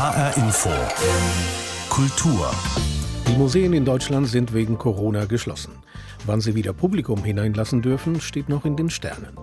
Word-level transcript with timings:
HR 0.00 0.34
Info. 0.38 0.70
Kultur. 1.90 2.50
Die 3.28 3.34
Museen 3.34 3.74
in 3.74 3.84
Deutschland 3.84 4.28
sind 4.28 4.54
wegen 4.54 4.78
Corona 4.78 5.26
geschlossen. 5.26 5.72
Wann 6.24 6.40
sie 6.40 6.54
wieder 6.54 6.72
Publikum 6.72 7.22
hineinlassen 7.22 7.82
dürfen, 7.82 8.18
steht 8.18 8.48
noch 8.48 8.64
in 8.64 8.76
den 8.76 8.88
Sternen. 8.88 9.36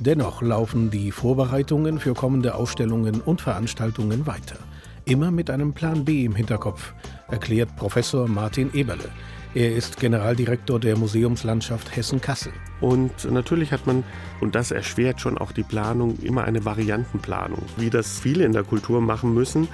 Dennoch 0.00 0.42
laufen 0.42 0.90
die 0.90 1.12
Vorbereitungen 1.12 2.00
für 2.00 2.14
kommende 2.14 2.56
Ausstellungen 2.56 3.20
und 3.20 3.40
Veranstaltungen 3.40 4.26
weiter. 4.26 4.56
Immer 5.04 5.30
mit 5.30 5.48
einem 5.48 5.74
Plan 5.74 6.04
B 6.04 6.24
im 6.24 6.34
Hinterkopf, 6.34 6.92
erklärt 7.28 7.76
Professor 7.76 8.26
Martin 8.26 8.74
Eberle. 8.74 9.10
Er 9.52 9.74
ist 9.74 9.98
Generaldirektor 9.98 10.78
der 10.78 10.96
Museumslandschaft 10.96 11.96
Hessen-Kassel. 11.96 12.52
Und 12.80 13.30
natürlich 13.30 13.72
hat 13.72 13.84
man, 13.84 14.04
und 14.40 14.54
das 14.54 14.70
erschwert 14.70 15.20
schon 15.20 15.38
auch 15.38 15.50
die 15.50 15.64
Planung, 15.64 16.18
immer 16.22 16.44
eine 16.44 16.64
Variantenplanung, 16.64 17.62
wie 17.76 17.90
das 17.90 18.20
viele 18.20 18.44
in 18.44 18.52
der 18.52 18.62
Kultur 18.62 19.00
machen 19.00 19.34
müssen. 19.34 19.66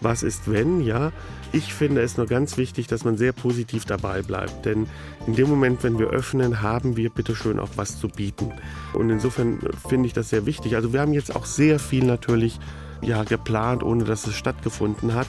Was 0.00 0.22
ist 0.22 0.50
wenn, 0.50 0.80
ja? 0.80 1.10
Ich 1.52 1.74
finde 1.74 2.00
es 2.02 2.16
nur 2.16 2.26
ganz 2.26 2.56
wichtig, 2.56 2.86
dass 2.86 3.04
man 3.04 3.16
sehr 3.16 3.32
positiv 3.32 3.84
dabei 3.84 4.22
bleibt. 4.22 4.66
Denn 4.66 4.86
in 5.26 5.34
dem 5.34 5.48
Moment, 5.48 5.82
wenn 5.82 5.98
wir 5.98 6.10
öffnen, 6.10 6.62
haben 6.62 6.96
wir 6.96 7.10
bitteschön 7.10 7.58
auch 7.58 7.70
was 7.74 7.98
zu 7.98 8.08
bieten. 8.08 8.52
Und 8.92 9.10
insofern 9.10 9.58
finde 9.88 10.06
ich 10.06 10.12
das 10.12 10.30
sehr 10.30 10.46
wichtig. 10.46 10.76
Also 10.76 10.92
wir 10.92 11.00
haben 11.00 11.12
jetzt 11.12 11.34
auch 11.34 11.44
sehr 11.44 11.80
viel 11.80 12.04
natürlich 12.04 12.60
ja, 13.02 13.24
geplant, 13.24 13.82
ohne 13.82 14.04
dass 14.04 14.26
es 14.26 14.34
stattgefunden 14.34 15.14
hat. 15.14 15.28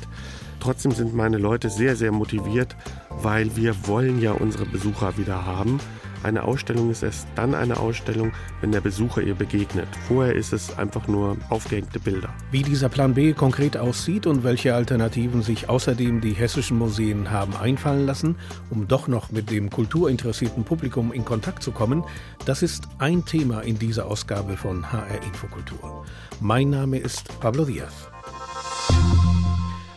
Trotzdem 0.59 0.91
sind 0.91 1.13
meine 1.13 1.37
Leute 1.37 1.69
sehr, 1.69 1.95
sehr 1.95 2.11
motiviert, 2.11 2.75
weil 3.09 3.55
wir 3.55 3.87
wollen 3.87 4.21
ja 4.21 4.31
unsere 4.31 4.65
Besucher 4.65 5.17
wieder 5.17 5.45
haben. 5.45 5.79
Eine 6.25 6.43
Ausstellung 6.43 6.89
ist 6.89 7.03
erst 7.03 7.27
dann 7.35 7.53
eine 7.53 7.77
Ausstellung, 7.77 8.31
wenn 8.59 8.71
der 8.71 8.81
Besucher 8.81 9.21
ihr 9.21 9.35
begegnet. 9.35 9.87
Vorher 10.07 10.33
ist 10.33 10.53
es 10.53 10.75
einfach 10.75 11.07
nur 11.07 11.37
aufgehängte 11.51 11.99
Bilder. 11.99 12.33
Wie 12.49 12.63
dieser 12.63 12.89
Plan 12.89 13.13
B 13.13 13.33
konkret 13.33 13.77
aussieht 13.77 14.25
und 14.25 14.43
welche 14.43 14.73
Alternativen 14.73 15.43
sich 15.43 15.69
außerdem 15.69 16.21
die 16.21 16.33
hessischen 16.33 16.79
Museen 16.79 17.29
haben 17.29 17.55
einfallen 17.55 18.07
lassen, 18.07 18.37
um 18.71 18.87
doch 18.87 19.07
noch 19.07 19.31
mit 19.31 19.51
dem 19.51 19.69
kulturinteressierten 19.69 20.63
Publikum 20.63 21.13
in 21.13 21.25
Kontakt 21.25 21.61
zu 21.61 21.71
kommen, 21.71 22.03
das 22.45 22.63
ist 22.63 22.87
ein 22.97 23.23
Thema 23.23 23.61
in 23.61 23.77
dieser 23.77 24.07
Ausgabe 24.07 24.57
von 24.57 24.91
HR 24.91 25.21
Infokultur. 25.21 26.05
Mein 26.39 26.71
Name 26.71 26.97
ist 26.97 27.39
Pablo 27.39 27.65
Diaz. 27.65 28.09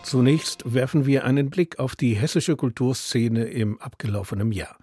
Zunächst 0.09 0.73
werfen 0.73 1.05
wir 1.05 1.25
einen 1.25 1.51
Blick 1.51 1.79
auf 1.79 1.95
die 1.95 2.15
hessische 2.15 2.57
Kulturszene 2.57 3.45
im 3.45 3.79
abgelaufenen 3.79 4.53
Jahr. 4.53 4.79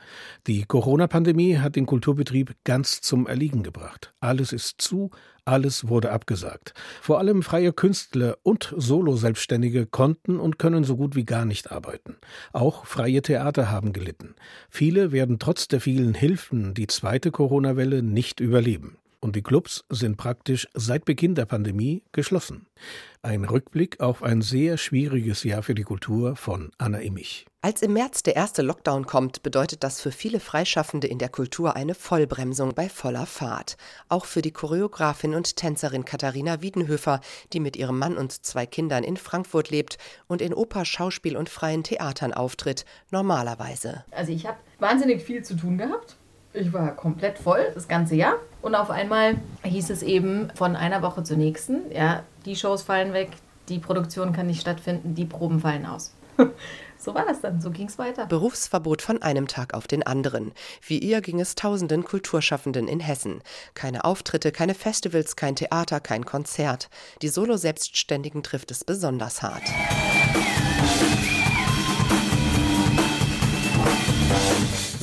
Die 0.45 0.65
Corona-Pandemie 0.65 1.57
hat 1.57 1.75
den 1.75 1.87
Kulturbetrieb 1.87 2.55
ganz 2.63 3.01
zum 3.01 3.25
Erliegen 3.25 3.63
gebracht. 3.63 4.13
Alles 4.19 4.53
ist 4.53 4.79
zu, 4.83 5.09
alles 5.43 5.87
wurde 5.87 6.11
abgesagt. 6.11 6.75
Vor 7.01 7.17
allem 7.17 7.41
freie 7.41 7.73
Künstler 7.73 8.37
und 8.43 8.71
Solo-Selbstständige 8.77 9.87
konnten 9.87 10.39
und 10.39 10.59
können 10.59 10.83
so 10.83 10.95
gut 10.95 11.15
wie 11.15 11.25
gar 11.25 11.45
nicht 11.45 11.71
arbeiten. 11.71 12.17
Auch 12.53 12.85
freie 12.85 13.23
Theater 13.23 13.71
haben 13.71 13.93
gelitten. 13.93 14.35
Viele 14.69 15.11
werden 15.11 15.39
trotz 15.39 15.67
der 15.67 15.81
vielen 15.81 16.13
Hilfen 16.13 16.75
die 16.75 16.85
zweite 16.85 17.31
Corona-Welle 17.31 18.03
nicht 18.03 18.41
überleben 18.41 18.99
und 19.25 19.35
die 19.35 19.41
Clubs 19.41 19.83
sind 19.89 20.17
praktisch 20.17 20.67
seit 20.75 21.03
Beginn 21.03 21.33
der 21.33 21.47
Pandemie 21.47 22.03
geschlossen. 22.11 22.67
Ein 23.23 23.43
Rückblick 23.43 23.99
auf 23.99 24.21
ein 24.21 24.43
sehr 24.43 24.77
schwieriges 24.77 25.43
Jahr 25.43 25.63
für 25.63 25.73
die 25.73 25.81
Kultur 25.81 26.35
von 26.35 26.69
Anna 26.77 26.99
Immich. 26.99 27.47
Als 27.63 27.81
im 27.81 27.93
März 27.93 28.21
der 28.21 28.35
erste 28.35 28.61
Lockdown 28.61 29.07
kommt, 29.07 29.41
bedeutet 29.41 29.83
das 29.83 29.99
für 29.99 30.11
viele 30.11 30.39
Freischaffende 30.39 31.07
in 31.07 31.17
der 31.17 31.29
Kultur 31.29 31.75
eine 31.75 31.95
Vollbremsung 31.95 32.75
bei 32.75 32.87
voller 32.87 33.25
Fahrt. 33.25 33.77
Auch 34.09 34.25
für 34.25 34.43
die 34.43 34.51
Choreografin 34.51 35.33
und 35.33 35.55
Tänzerin 35.55 36.05
Katharina 36.05 36.61
Wiedenhöfer, 36.61 37.19
die 37.51 37.59
mit 37.59 37.75
ihrem 37.75 37.97
Mann 37.97 38.17
und 38.17 38.45
zwei 38.45 38.67
Kindern 38.67 39.03
in 39.03 39.17
Frankfurt 39.17 39.71
lebt 39.71 39.97
und 40.27 40.39
in 40.39 40.53
Oper, 40.53 40.85
Schauspiel 40.85 41.35
und 41.35 41.49
freien 41.49 41.83
Theatern 41.83 42.31
auftritt, 42.31 42.85
normalerweise. 43.09 44.05
Also 44.11 44.31
ich 44.31 44.45
habe 44.45 44.59
wahnsinnig 44.77 45.23
viel 45.23 45.41
zu 45.41 45.55
tun 45.55 45.79
gehabt 45.79 46.15
ich 46.55 46.73
war 46.73 46.95
komplett 46.95 47.37
voll 47.37 47.71
das 47.73 47.87
ganze 47.87 48.15
Jahr. 48.15 48.35
Und 48.61 48.75
auf 48.75 48.89
einmal 48.89 49.35
hieß 49.63 49.89
es 49.89 50.01
eben 50.01 50.49
von 50.55 50.75
einer 50.75 51.01
Woche 51.01 51.23
zur 51.23 51.37
nächsten, 51.37 51.91
ja, 51.91 52.23
die 52.45 52.55
Shows 52.55 52.81
fallen 52.83 53.13
weg, 53.13 53.29
die 53.69 53.79
Produktion 53.79 54.33
kann 54.33 54.47
nicht 54.47 54.61
stattfinden, 54.61 55.15
die 55.15 55.25
Proben 55.25 55.59
fallen 55.59 55.85
aus. 55.85 56.13
So 56.97 57.13
war 57.13 57.25
das 57.25 57.39
dann, 57.39 57.61
so 57.61 57.69
ging 57.69 57.85
es 57.85 57.99
weiter. 57.99 58.25
Berufsverbot 58.25 59.03
von 59.03 59.21
einem 59.21 59.47
Tag 59.47 59.75
auf 59.75 59.85
den 59.85 60.01
anderen. 60.01 60.53
Wie 60.81 60.97
ihr 60.97 61.21
ging 61.21 61.39
es 61.39 61.53
tausenden 61.53 62.03
Kulturschaffenden 62.03 62.87
in 62.87 62.99
Hessen. 62.99 63.43
Keine 63.75 64.05
Auftritte, 64.05 64.51
keine 64.51 64.73
Festivals, 64.73 65.35
kein 65.35 65.55
Theater, 65.55 65.99
kein 65.99 66.25
Konzert. 66.25 66.89
Die 67.21 67.27
Solo-Selbstständigen 67.27 68.41
trifft 68.41 68.71
es 68.71 68.83
besonders 68.83 69.43
hart. 69.43 69.61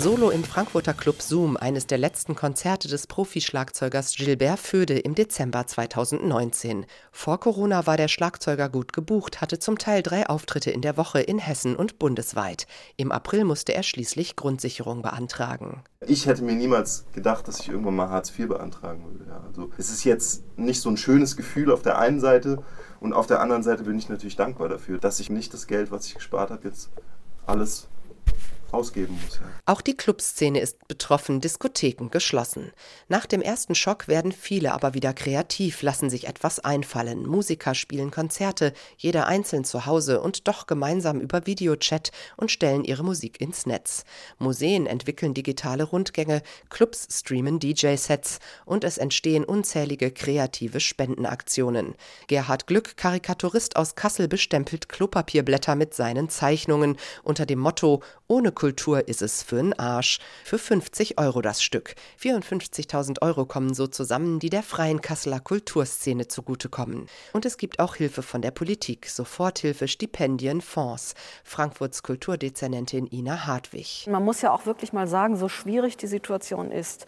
Solo 0.03 0.31
im 0.31 0.43
Frankfurter 0.43 0.95
Club 0.95 1.23
Zoom, 1.23 1.57
eines 1.57 1.87
der 1.87 1.97
letzten 1.97 2.35
Konzerte 2.35 2.89
des 2.89 3.07
Profischlagzeugers 3.07 4.17
Gilbert 4.17 4.59
Föde 4.59 4.99
im 4.99 5.15
Dezember 5.15 5.65
2019. 5.65 6.87
Vor 7.13 7.39
Corona 7.39 7.87
war 7.87 7.97
der 7.97 8.09
Schlagzeuger 8.09 8.69
gut 8.69 8.93
gebucht, 8.93 9.41
hatte 9.41 9.61
zum 9.61 9.79
Teil 9.79 10.03
drei 10.03 10.29
Auftritte 10.29 10.73
in 10.73 10.81
der 10.81 10.97
Woche 10.97 11.21
in 11.21 11.39
Hessen 11.39 11.77
und 11.77 12.01
bundesweit. 12.01 12.67
Im 12.97 13.13
April 13.13 13.45
musste 13.45 13.75
er 13.75 13.85
schließlich 13.85 14.35
Grundsicherung 14.35 15.03
beantragen. 15.03 15.85
Ich 16.05 16.27
hätte 16.27 16.43
mir 16.43 16.57
niemals 16.57 17.05
gedacht, 17.13 17.47
dass 17.47 17.61
ich 17.61 17.69
irgendwann 17.69 17.95
mal 17.95 18.11
Hartz 18.11 18.37
IV 18.37 18.49
beantragen 18.49 19.05
würde. 19.05 19.31
Ja, 19.31 19.45
also 19.47 19.71
es 19.79 19.89
ist 19.89 20.03
jetzt 20.03 20.43
nicht 20.59 20.81
so 20.81 20.91
ein 20.91 20.97
schönes 20.97 21.37
Gefühl 21.37 21.71
auf 21.71 21.83
der 21.83 22.01
einen 22.01 22.19
Seite 22.19 22.61
und 22.99 23.13
auf 23.13 23.29
der 23.29 23.41
anderen 23.41 23.63
Seite 23.63 23.85
bin 23.85 23.97
ich 23.99 24.09
natürlich 24.09 24.35
dankbar 24.35 24.69
dafür, 24.69 24.99
dass 24.99 25.21
ich 25.21 25.31
nicht 25.31 25.55
das 25.55 25.69
Geld, 25.69 25.93
was 25.93 26.07
ich 26.07 26.17
gespart 26.17 26.51
habe, 26.51 26.67
jetzt 26.67 26.91
alles 27.47 27.87
ausgeben 28.73 29.19
muss. 29.25 29.37
Ja. 29.37 29.43
Auch 29.67 29.81
die 29.81 29.97
Clubszene 29.97 30.61
ist 30.61 30.89
betroffen, 30.89 31.41
Diskotheken 31.41 32.09
geschlossen. 32.11 32.73
Nach 33.09 33.27
dem 33.27 33.43
ersten 33.43 33.75
Schock 33.75 34.09
werden 34.09 34.33
viele 34.33 34.73
aber 34.73 34.95
wieder 34.95 35.13
kreativ, 35.13 35.83
lassen 35.83 36.11
sich 36.11 36.27
etwas 36.27 36.61
einfallen. 36.61 37.27
Musiker 37.27 37.75
spielen 37.75 38.11
Konzerte, 38.11 38.73
jeder 38.97 39.27
einzeln 39.27 39.65
zu 39.65 39.87
Hause 39.87 40.21
und 40.21 40.49
doch 40.49 40.67
gemeinsam 40.67 41.21
über 41.21 41.47
Videochat 41.47 42.11
und 42.37 42.51
stellen 42.51 42.85
ihre 42.85 43.05
Musik 43.05 43.41
ins 43.41 43.67
Netz. 43.67 44.05
Museen 44.39 44.87
entwickeln 44.87 45.35
digitale 45.35 45.85
Rundgänge, 45.85 46.43
Clubs 46.71 47.07
streamen 47.11 47.59
DJ-Sets 47.59 48.39
und 48.65 48.85
es 48.85 48.99
entstehen 48.99 49.45
unzählige 49.45 50.11
kreative 50.11 50.81
Spendenaktionen. 50.81 51.95
Gerhard 52.27 52.67
Glück, 52.67 52.97
Karikaturist 52.97 53.77
aus 53.77 53.95
Kassel, 53.95 54.29
bestempelt 54.29 54.89
Klopapierblätter 54.89 55.75
mit 55.75 55.95
seinen 55.95 56.29
Zeichnungen 56.29 56.97
unter 57.23 57.47
dem 57.47 57.59
Motto 57.59 58.03
Ohne 58.33 58.51
Kultur 58.51 59.09
ist 59.09 59.21
es 59.21 59.43
für 59.43 59.59
einen 59.59 59.75
Arsch. 59.75 60.19
Für 60.43 60.57
50 60.57 61.19
Euro 61.19 61.43
das 61.43 61.63
Stück. 61.63 61.97
54.000 62.19 63.21
Euro 63.21 63.45
kommen 63.45 63.75
so 63.75 63.87
zusammen, 63.87 64.39
die 64.39 64.49
der 64.49 64.63
freien 64.63 65.03
Kasseler 65.03 65.39
Kulturszene 65.39 66.29
zugutekommen. 66.29 67.09
Und 67.35 67.45
es 67.45 67.59
gibt 67.59 67.79
auch 67.79 67.97
Hilfe 67.97 68.23
von 68.23 68.41
der 68.41 68.51
Politik. 68.51 69.11
Soforthilfe, 69.11 69.87
Stipendien, 69.87 70.63
Fonds. 70.63 71.15
Frankfurts 71.45 72.03
Kulturdezernentin 72.03 73.07
Ina 73.07 73.45
Hartwig. 73.45 74.07
Man 74.09 74.25
muss 74.25 74.41
ja 74.41 74.51
auch 74.51 74.65
wirklich 74.65 74.95
mal 74.95 75.07
sagen, 75.07 75.37
so 75.37 75.51
schwierig 75.51 75.99
die 75.99 76.07
Situation 76.07 76.71
ist, 76.73 77.05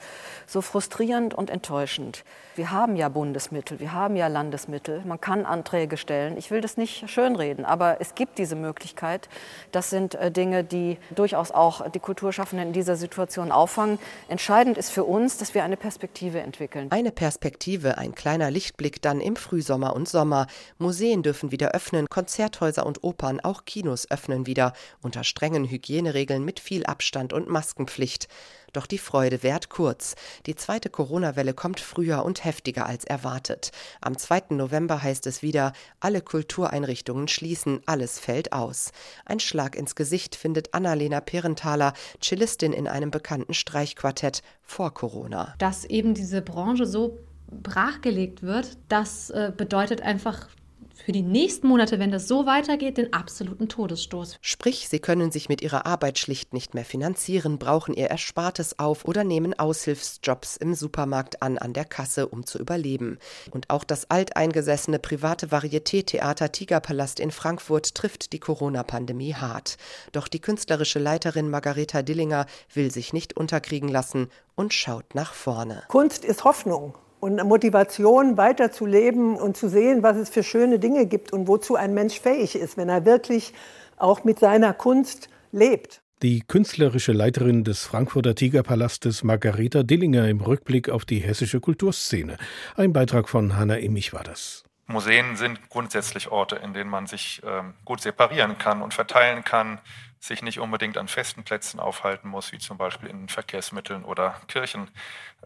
so 0.47 0.61
frustrierend 0.61 1.33
und 1.33 1.49
enttäuschend. 1.49 2.23
Wir 2.55 2.71
haben 2.71 2.97
ja 2.97 3.09
Bundesmittel, 3.09 3.81
wir 3.81 3.95
haben 3.95 4.15
ja 4.15 4.29
Landesmittel, 4.29 5.03
man 5.07 5.21
kann 5.21 5.47
Anträge 5.47 5.97
stellen. 5.97 6.37
Ich 6.37 6.51
will 6.51 6.61
das 6.61 6.77
nicht 6.77 7.09
schönreden, 7.09 7.65
aber 7.65 8.03
es 8.03 8.15
gibt 8.15 8.37
diese 8.37 8.57
Möglichkeit. 8.57 9.31
Das 9.73 9.89
sind 9.89 10.15
äh, 10.17 10.31
Dinge, 10.31 10.65
die 10.65 10.99
durchaus 11.15 11.51
auch 11.51 11.89
die 11.91 11.99
Kulturschaffenden 11.99 12.69
in 12.69 12.73
dieser 12.73 12.97
Situation 12.97 13.53
auffangen. 13.53 13.99
Entscheidend 14.29 14.79
ist 14.79 14.91
für 14.91 15.05
uns, 15.05 15.39
dass 15.39 15.55
wir 15.55 15.65
eine 15.65 15.77
Perspektive 15.77 16.41
entwickeln. 16.41 16.91
Eine 16.91 17.13
Perspektive, 17.13 17.99
ein 17.99 18.15
kleiner 18.15 18.51
Lichtblick 18.51 19.01
dann 19.03 19.21
im 19.21 19.37
Frühsommer 19.37 19.95
und 19.95 20.09
Sommer. 20.09 20.47
Museen 20.79 21.23
dürfen 21.23 21.53
wieder 21.53 21.73
öffnen, 21.73 22.09
Konzerthäuser 22.09 22.87
und 22.87 23.05
Opern, 23.05 23.41
auch 23.41 23.65
Kinos 23.65 24.11
öffnen 24.11 24.47
wieder, 24.47 24.73
unter 25.03 25.25
strengen 25.25 25.65
Hygieneregeln 25.65 26.45
mit 26.45 26.61
viel 26.61 26.85
Abstand 26.85 27.33
und 27.33 27.49
Maskenpflicht. 27.49 28.29
Doch 28.75 28.87
die 28.87 28.99
Freude 28.99 29.43
währt 29.43 29.71
kurz. 29.71 30.17
Die 30.47 30.57
zweite 30.57 30.91
Corona-Welle 30.91 31.55
kommt 31.55 31.81
früher 31.81 32.25
und 32.25 32.45
heftiger 32.45 32.87
als 32.87 33.05
erwartet. 33.05 33.71
Am 34.01 34.19
2. 34.19 34.47
November 34.51 35.03
heißt 35.03 35.27
es 35.27 35.41
wieder, 35.43 35.73
alle 36.01 36.21
Kultureinrichtungen 36.21 37.29
schließen, 37.29 37.81
alles 37.87 38.19
fällt 38.19 38.53
aus. 38.53 38.91
Ein 39.25 39.41
Schlag 39.41 39.77
ins 39.77 39.95
Gesicht 39.95 40.35
findet 40.35 40.75
Annalena 40.75 41.21
Perenthaler, 41.21 41.95
Cellistin 42.21 42.73
in 42.73 42.89
einem 42.89 43.11
bekannten 43.11 43.55
Streichquartett 43.55 44.43
vor 44.61 44.93
Corona. 44.93 45.55
Dass 45.59 45.85
eben 45.85 46.15
diese 46.15 46.43
Branche 46.43 46.85
so 46.85 47.21
brachgelegt 47.63 48.43
wird, 48.43 48.77
das 48.89 49.31
äh, 49.31 49.53
bedeutet 49.57 50.03
einfach 50.03 50.49
für 50.95 51.13
die 51.13 51.23
nächsten 51.23 51.67
Monate, 51.67 51.99
wenn 51.99 52.11
das 52.11 52.29
so 52.29 52.47
weitergeht, 52.47 52.99
den 52.99 53.13
absoluten 53.13 53.69
Todesstoß. 53.69 54.39
Sprich, 54.41 54.89
sie 54.89 55.01
können 55.01 55.31
sich 55.31 55.49
mit 55.49 55.61
ihrer 55.61 55.87
Arbeit 55.87 56.19
schlicht 56.19 56.55
nicht 56.55 56.75
mehr 56.75 56.85
finanzieren, 56.85 57.59
brauchen 57.59 57.95
ihr 57.95 58.11
Erspartes 58.11 58.79
auf 58.79 59.05
oder 59.05 59.25
nehmen 59.25 59.59
Aushilfsjobs 59.59 60.57
im 60.57 60.75
Supermarkt 60.75 61.43
an 61.43 61.59
an 61.59 61.73
der 61.73 61.85
Kasse, 61.85 62.29
um 62.29 62.47
zu 62.47 62.59
überleben. 62.59 63.19
Und 63.51 63.71
auch 63.71 63.85
das 63.85 64.11
alteingesessene 64.11 64.99
private 64.99 65.49
Varieté-Theater 65.49 66.53
Tigerpalast 66.53 67.21
in 67.21 67.31
Frankfurt 67.31 67.95
trifft 67.95 68.33
die 68.33 68.41
Corona-Pandemie 68.41 69.35
hart. 69.35 69.77
Doch 70.13 70.29
die 70.29 70.41
künstlerische 70.41 70.99
Leiterin 70.99 71.51
Margareta 71.51 72.03
Dillinger 72.03 72.47
will 72.73 72.91
sich 72.91 73.13
nicht 73.13 73.37
unterkriegen 73.37 73.89
lassen 73.89 74.29
und 74.55 74.73
schaut 74.73 75.15
nach 75.15 75.35
vorne. 75.35 75.83
Kunst 75.89 76.25
ist 76.25 76.45
Hoffnung 76.45 76.95
und 77.25 77.43
Motivation, 77.43 78.37
weiterzuleben 78.37 79.37
und 79.37 79.57
zu 79.57 79.71
sehen, 79.71 80.03
was 80.03 80.19
es 80.19 80.29
für 80.29 80.43
schöne 80.43 80.79
Dinge 80.79 81.07
gibt 81.07 81.33
und 81.33 81.49
wozu 81.49 81.75
ein 81.75 81.95
Mensch 81.95 82.21
fähig 82.21 82.55
ist, 82.55 82.77
wenn 82.77 82.91
er 82.91 83.07
wirklich 83.07 83.55
auch 83.97 84.25
mit 84.25 84.39
seiner 84.39 84.75
Kunst 84.75 85.31
lebt. 85.51 86.03
Die 86.21 86.41
künstlerische 86.41 87.13
Leiterin 87.13 87.65
des 87.65 87.83
Frankfurter 87.85 88.35
Tigerpalastes 88.35 89.25
Margareta 89.25 89.83
Dillinger 89.83 90.29
im 90.29 90.43
Rückblick 90.43 90.91
auf 90.91 91.07
die 91.07 91.19
hessische 91.19 91.61
Kulturszene. 91.61 92.37
Ein 92.77 92.93
Beitrag 92.93 93.31
von 93.31 93.57
Hanna 93.57 93.77
Immich 93.77 94.13
war 94.13 94.23
das. 94.23 94.63
Museen 94.87 95.37
sind 95.37 95.71
grundsätzlich 95.71 96.31
Orte, 96.31 96.57
in 96.57 96.75
denen 96.75 96.91
man 96.91 97.07
sich 97.07 97.41
ähm, 97.47 97.73
gut 97.87 98.03
separieren 98.03 98.59
kann 98.59 98.83
und 98.83 98.93
verteilen 98.93 99.45
kann, 99.45 99.79
sich 100.27 100.43
nicht 100.43 100.59
unbedingt 100.59 100.97
an 100.97 101.09
festen 101.09 101.45
Plätzen 101.45 101.79
aufhalten 101.79 102.29
muss, 102.29 102.53
wie 102.53 102.59
zum 102.59 102.79
Beispiel 102.79 103.11
in 103.11 103.29
Verkehrsmitteln 103.29 104.05
oder 104.05 104.41
Kirchen. 104.49 104.89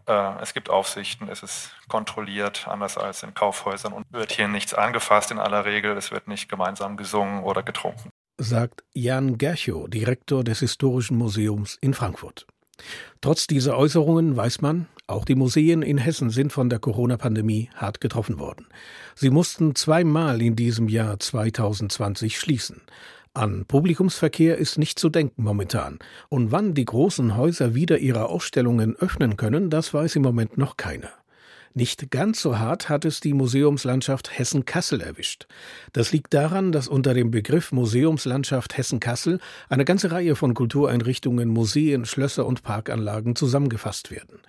Äh, 0.07 0.41
es 0.41 0.53
gibt 0.53 0.69
Aufsichten, 0.69 1.27
es 1.29 1.43
ist 1.43 1.71
kontrolliert, 1.87 2.67
anders 2.67 2.97
als 2.97 3.23
in 3.23 3.33
Kaufhäusern 3.33 3.93
und 3.93 4.05
wird 4.11 4.31
hier 4.31 4.47
nichts 4.47 4.73
angefasst 4.73 5.31
in 5.31 5.39
aller 5.39 5.65
Regel, 5.65 5.97
es 5.97 6.11
wird 6.11 6.27
nicht 6.27 6.49
gemeinsam 6.49 6.95
gesungen 6.95 7.43
oder 7.43 7.63
getrunken. 7.63 8.09
Sagt 8.37 8.83
Jan 8.93 9.37
Gerchow, 9.37 9.89
Direktor 9.89 10.45
des 10.45 10.59
Historischen 10.59 11.17
Museums 11.17 11.77
in 11.81 11.93
Frankfurt. 11.93 12.47
Trotz 13.19 13.47
dieser 13.47 13.77
Äußerungen 13.77 14.37
weiß 14.37 14.61
man, 14.61 14.87
auch 15.07 15.25
die 15.25 15.35
Museen 15.35 15.81
in 15.81 15.97
Hessen 15.97 16.29
sind 16.29 16.53
von 16.53 16.69
der 16.69 16.79
Corona-Pandemie 16.79 17.69
hart 17.75 17.99
getroffen 17.99 18.39
worden. 18.39 18.67
Sie 19.15 19.29
mussten 19.31 19.75
zweimal 19.75 20.41
in 20.41 20.55
diesem 20.55 20.87
Jahr 20.87 21.19
2020 21.19 22.39
schließen. 22.39 22.81
An 23.33 23.65
Publikumsverkehr 23.65 24.57
ist 24.57 24.77
nicht 24.77 24.97
zu 24.97 25.09
denken 25.09 25.43
momentan. 25.43 25.99
Und 26.29 26.51
wann 26.51 26.73
die 26.73 26.85
großen 26.85 27.37
Häuser 27.37 27.75
wieder 27.75 27.99
ihre 27.99 28.25
Ausstellungen 28.25 28.95
öffnen 28.95 29.37
können, 29.37 29.69
das 29.69 29.93
weiß 29.93 30.15
im 30.15 30.23
Moment 30.23 30.57
noch 30.57 30.77
keiner. 30.77 31.11
Nicht 31.75 32.09
ganz 32.09 32.41
so 32.41 32.57
hart 32.57 32.89
hat 32.89 33.05
es 33.05 33.19
die 33.19 33.33
Museumslandschaft 33.33 34.37
Hessen-Kassel 34.37 35.01
erwischt. 35.01 35.47
Das 35.93 36.11
liegt 36.11 36.33
daran, 36.33 36.71
dass 36.71 36.87
unter 36.87 37.13
dem 37.13 37.29
Begriff 37.29 37.71
Museumslandschaft 37.71 38.75
Hessen-Kassel 38.75 39.39
eine 39.69 39.85
ganze 39.85 40.11
Reihe 40.11 40.35
von 40.35 40.55
Kultureinrichtungen, 40.55 41.47
Museen, 41.47 42.05
Schlösser 42.05 42.47
und 42.47 42.63
Parkanlagen 42.63 43.35
zusammengefasst 43.35 44.09
werden. 44.09 44.39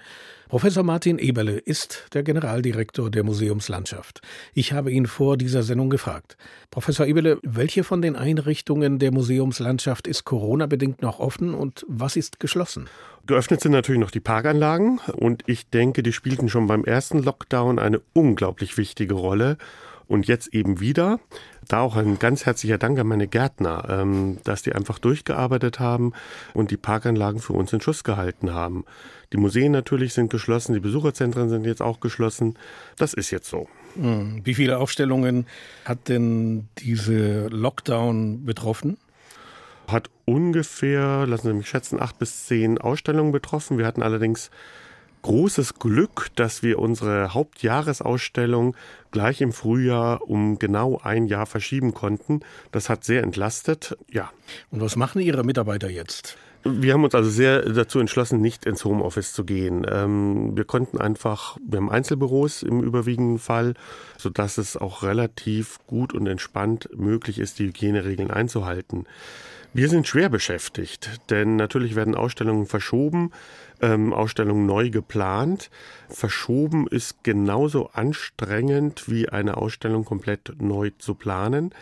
Professor 0.51 0.83
Martin 0.83 1.21
Eberle 1.21 1.59
ist 1.59 2.07
der 2.13 2.25
Generaldirektor 2.25 3.09
der 3.09 3.23
Museumslandschaft. 3.23 4.21
Ich 4.53 4.73
habe 4.73 4.91
ihn 4.91 5.07
vor 5.07 5.37
dieser 5.37 5.63
Sendung 5.63 5.91
gefragt. 5.91 6.37
Professor 6.73 7.07
Eberle, 7.07 7.39
welche 7.45 7.85
von 7.85 8.03
den 8.03 8.17
Einrichtungen 8.17 8.99
der 8.99 9.13
Museumslandschaft 9.13 10.09
ist 10.09 10.25
Corona-bedingt 10.25 11.03
noch 11.03 11.21
offen 11.21 11.55
und 11.55 11.87
was 11.87 12.17
ist 12.17 12.41
geschlossen? 12.41 12.89
Geöffnet 13.27 13.61
sind 13.61 13.71
natürlich 13.71 14.01
noch 14.01 14.11
die 14.11 14.19
Parkanlagen 14.19 14.99
und 15.13 15.45
ich 15.47 15.69
denke, 15.71 16.03
die 16.03 16.13
spielten 16.13 16.49
schon 16.49 16.67
beim 16.67 16.85
ersten 16.85 17.23
Lockdown 17.23 17.79
eine 17.79 18.01
unglaublich 18.13 18.77
wichtige 18.77 19.15
Rolle 19.15 19.57
und 20.11 20.27
jetzt 20.27 20.53
eben 20.53 20.81
wieder. 20.81 21.21
Da 21.69 21.81
auch 21.81 21.95
ein 21.95 22.19
ganz 22.19 22.45
herzlicher 22.45 22.79
Dank 22.79 22.99
an 22.99 23.07
meine 23.07 23.29
Gärtner, 23.29 23.87
ähm, 23.89 24.39
dass 24.43 24.63
die 24.63 24.73
einfach 24.73 24.99
durchgearbeitet 24.99 25.79
haben 25.79 26.13
und 26.53 26.73
die 26.73 26.77
Parkanlagen 26.77 27.41
für 27.41 27.53
uns 27.53 27.73
in 27.73 27.81
Schuss 27.81 28.03
gehalten 28.03 28.53
haben. 28.53 28.85
Die 29.33 29.37
Museen 29.37 29.71
natürlich 29.71 30.13
sind 30.13 30.29
geschlossen, 30.29 30.75
die 30.75 30.81
Besucherzentren 30.81 31.49
sind 31.49 31.65
jetzt 31.65 31.81
auch 31.81 32.01
geschlossen. 32.01 32.59
Das 32.97 33.15
ist 33.15 33.31
jetzt 33.31 33.49
so. 33.49 33.69
Hm. 33.95 34.41
Wie 34.43 34.55
viele 34.55 34.79
Aufstellungen 34.79 35.47
hat 35.85 36.09
denn 36.09 36.69
diese 36.79 37.47
Lockdown 37.47 38.45
betroffen? 38.45 38.97
Hat 39.87 40.11
ungefähr, 40.25 41.25
lassen 41.29 41.47
Sie 41.47 41.55
mich 41.55 41.69
schätzen, 41.69 42.01
acht 42.01 42.19
bis 42.19 42.47
zehn 42.47 42.79
Ausstellungen 42.79 43.31
betroffen. 43.31 43.79
Wir 43.79 43.87
hatten 43.87 44.03
allerdings 44.03 44.51
großes 45.23 45.75
Glück, 45.75 46.29
dass 46.35 46.63
wir 46.63 46.79
unsere 46.79 47.35
Hauptjahresausstellung 47.35 48.77
gleich 49.11 49.41
im 49.41 49.53
Frühjahr 49.53 50.29
um 50.29 50.59
genau 50.59 51.01
ein 51.03 51.27
Jahr 51.27 51.47
verschieben 51.47 51.95
konnten. 51.95 52.41
Das 52.73 52.89
hat 52.89 53.05
sehr 53.05 53.23
entlastet, 53.23 53.97
ja. 54.11 54.31
Und 54.71 54.81
was 54.81 54.97
machen 54.97 55.21
Ihre 55.21 55.45
Mitarbeiter 55.45 55.91
jetzt? 55.91 56.37
Wir 56.63 56.93
haben 56.93 57.05
uns 57.05 57.15
also 57.15 57.31
sehr 57.31 57.63
dazu 57.63 58.01
entschlossen, 58.01 58.43
nicht 58.43 58.67
ins 58.67 58.85
Homeoffice 58.85 59.33
zu 59.33 59.45
gehen. 59.45 59.87
Ähm, 59.91 60.57
wir 60.57 60.65
konnten 60.65 60.99
einfach, 60.99 61.57
wir 61.67 61.79
haben 61.79 61.91
Einzelbüros 61.91 62.63
im 62.63 62.83
überwiegenden 62.83 63.39
Fall, 63.39 63.75
sodass 64.19 64.59
es 64.59 64.77
auch 64.77 65.03
relativ 65.03 65.79
gut 65.87 66.13
und 66.13 66.27
entspannt 66.27 66.91
möglich 66.95 67.39
ist, 67.39 67.59
die 67.59 67.69
Hygieneregeln 67.69 68.31
einzuhalten. 68.31 69.07
Wir 69.73 69.89
sind 69.89 70.09
schwer 70.09 70.29
beschäftigt, 70.29 71.21
denn 71.31 71.55
natürlich 71.55 71.95
werden 71.95 72.17
Ausstellungen 72.17 72.67
verschoben, 72.67 73.31
ähm, 73.81 74.13
Ausstellungen 74.13 74.67
neu 74.67 74.91
geplant. 74.91 75.71
Verschoben 76.09 76.89
ist 76.89 77.23
genauso 77.23 77.91
anstrengend 77.91 79.09
wie 79.09 79.29
eine 79.29 79.57
Ausstellung 79.57 80.05
komplett 80.05 80.61
neu 80.61 80.91
zu 80.99 81.15
planen 81.15 81.73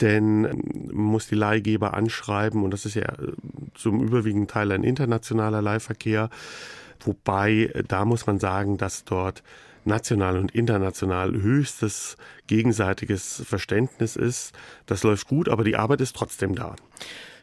denn 0.00 0.42
man 0.42 1.04
muss 1.04 1.28
die 1.28 1.34
Leihgeber 1.34 1.94
anschreiben 1.94 2.62
und 2.62 2.70
das 2.70 2.84
ist 2.84 2.94
ja 2.94 3.04
äh, 3.04 3.32
zum 3.74 4.02
überwiegenden 4.02 4.48
Teil 4.48 4.72
ein 4.72 4.84
internationaler 4.84 5.62
Leihverkehr, 5.62 6.30
wobei 7.00 7.70
äh, 7.72 7.82
da 7.82 8.04
muss 8.04 8.26
man 8.26 8.38
sagen, 8.38 8.76
dass 8.76 9.04
dort 9.04 9.42
national 9.86 10.38
und 10.38 10.54
international 10.54 11.32
höchstes 11.34 12.16
gegenseitiges 12.46 13.42
Verständnis 13.44 14.16
ist. 14.16 14.52
Das 14.86 15.02
läuft 15.02 15.28
gut, 15.28 15.48
aber 15.48 15.64
die 15.64 15.76
Arbeit 15.76 16.00
ist 16.00 16.16
trotzdem 16.16 16.54
da. 16.54 16.76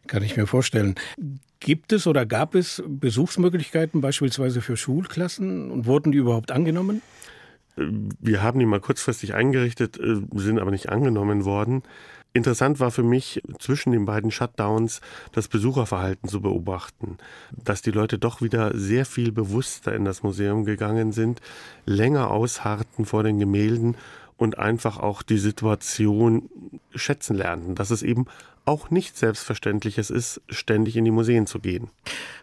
Kann 0.07 0.23
ich 0.23 0.35
mir 0.35 0.47
vorstellen. 0.47 0.95
Gibt 1.59 1.93
es 1.93 2.07
oder 2.07 2.25
gab 2.25 2.55
es 2.55 2.83
Besuchsmöglichkeiten 2.85 4.01
beispielsweise 4.01 4.61
für 4.61 4.75
Schulklassen 4.75 5.71
und 5.71 5.85
wurden 5.85 6.11
die 6.11 6.17
überhaupt 6.17 6.51
angenommen? 6.51 7.01
Wir 7.75 8.43
haben 8.43 8.59
die 8.59 8.65
mal 8.65 8.81
kurzfristig 8.81 9.33
eingerichtet, 9.33 9.97
äh, 9.97 10.21
sind 10.35 10.59
aber 10.59 10.71
nicht 10.71 10.89
angenommen 10.89 11.45
worden. 11.45 11.83
Interessant 12.35 12.79
war 12.79 12.89
für 12.89 13.03
mich 13.03 13.43
zwischen 13.59 13.91
den 13.91 14.05
beiden 14.05 14.31
Shutdowns 14.31 15.01
das 15.33 15.47
Besucherverhalten 15.47 16.27
zu 16.27 16.41
beobachten, 16.41 17.19
dass 17.51 17.83
die 17.83 17.91
Leute 17.91 18.17
doch 18.17 18.41
wieder 18.41 18.75
sehr 18.75 19.05
viel 19.05 19.31
bewusster 19.31 19.93
in 19.93 20.03
das 20.03 20.23
Museum 20.23 20.65
gegangen 20.65 21.11
sind, 21.11 21.41
länger 21.85 22.31
ausharrten 22.31 23.05
vor 23.05 23.21
den 23.21 23.37
Gemälden 23.37 23.97
und 24.35 24.57
einfach 24.57 24.97
auch 24.97 25.21
die 25.21 25.37
Situation 25.37 26.49
schätzen 26.95 27.35
lernten, 27.35 27.75
dass 27.75 27.91
es 27.91 28.01
eben 28.01 28.25
auch 28.65 28.89
nicht 28.89 29.17
selbstverständliches 29.17 30.09
ist, 30.09 30.41
ständig 30.49 30.95
in 30.95 31.05
die 31.05 31.11
Museen 31.11 31.47
zu 31.47 31.59
gehen. 31.59 31.89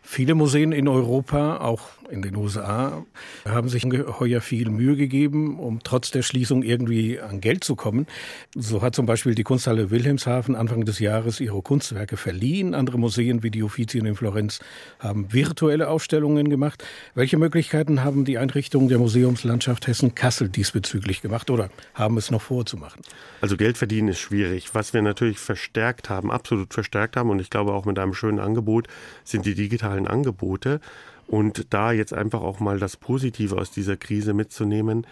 Viele 0.02 0.35
Museen 0.35 0.73
in 0.73 0.88
Europa, 0.88 1.59
auch 1.59 1.88
in 2.11 2.23
den 2.23 2.37
USA, 2.37 3.04
haben 3.45 3.68
sich 3.68 3.85
heuer 3.85 4.40
viel 4.40 4.68
Mühe 4.68 4.97
gegeben, 4.97 5.59
um 5.59 5.80
trotz 5.83 6.11
der 6.11 6.23
Schließung 6.23 6.62
irgendwie 6.62 7.21
an 7.21 7.40
Geld 7.40 7.64
zu 7.64 7.76
kommen. 7.76 8.06
So 8.54 8.83
hat 8.83 8.95
zum 8.95 9.06
Beispiel 9.06 9.35
die 9.35 9.45
Kunsthalle 9.45 9.90
Wilhelmshaven 9.90 10.56
Anfang 10.56 10.85
des 10.85 10.99
Jahres 10.99 11.40
ihre 11.40 11.62
Kunstwerke 11.62 12.16
verliehen. 12.16 12.75
Andere 12.75 12.99
Museen 12.99 13.42
wie 13.42 13.50
die 13.50 13.62
Uffizien 13.62 14.04
in 14.04 14.16
Florenz 14.16 14.61
haben 14.99 15.33
virtuelle 15.33 15.88
Ausstellungen 15.88 16.50
gemacht. 16.50 16.85
Welche 17.14 17.38
Möglichkeiten 17.38 18.02
haben 18.02 18.25
die 18.25 18.38
Einrichtungen 18.38 18.88
der 18.88 18.99
Museumslandschaft 18.99 19.87
Hessen-Kassel 19.87 20.49
diesbezüglich 20.49 21.23
gemacht 21.23 21.50
oder 21.50 21.71
haben 21.95 22.16
es 22.18 22.30
noch 22.30 22.42
vorzumachen? 22.42 23.02
Also 23.40 23.56
Geld 23.56 23.78
verdienen 23.78 24.09
ist 24.09 24.18
schwierig. 24.18 24.75
Was 24.75 24.92
wir 24.92 25.02
natürlich 25.02 25.38
verstärkt 25.38 26.10
haben, 26.11 26.31
absolut 26.31 26.75
verstärkt 26.75 27.17
haben 27.17 27.31
und 27.31 27.40
ich 27.40 27.50
glaube 27.50 27.73
auch 27.73 27.85
mit 27.85 27.99
einem 27.99 28.14
schönen 28.14 28.40
Angebot, 28.40 28.88
sind 29.25 29.47
die 29.47 29.55
digitalen 29.55 30.07
Angebote. 30.07 30.81
Und 31.26 31.73
da 31.73 31.93
jetzt 31.93 32.12
einfach 32.12 32.40
auch 32.43 32.59
mal 32.59 32.81
das 32.81 32.97
Positive 32.97 33.57
aus 33.57 33.71
dieser 33.71 33.97
Krise 33.97 34.35
mitzunehmen, 34.35 35.07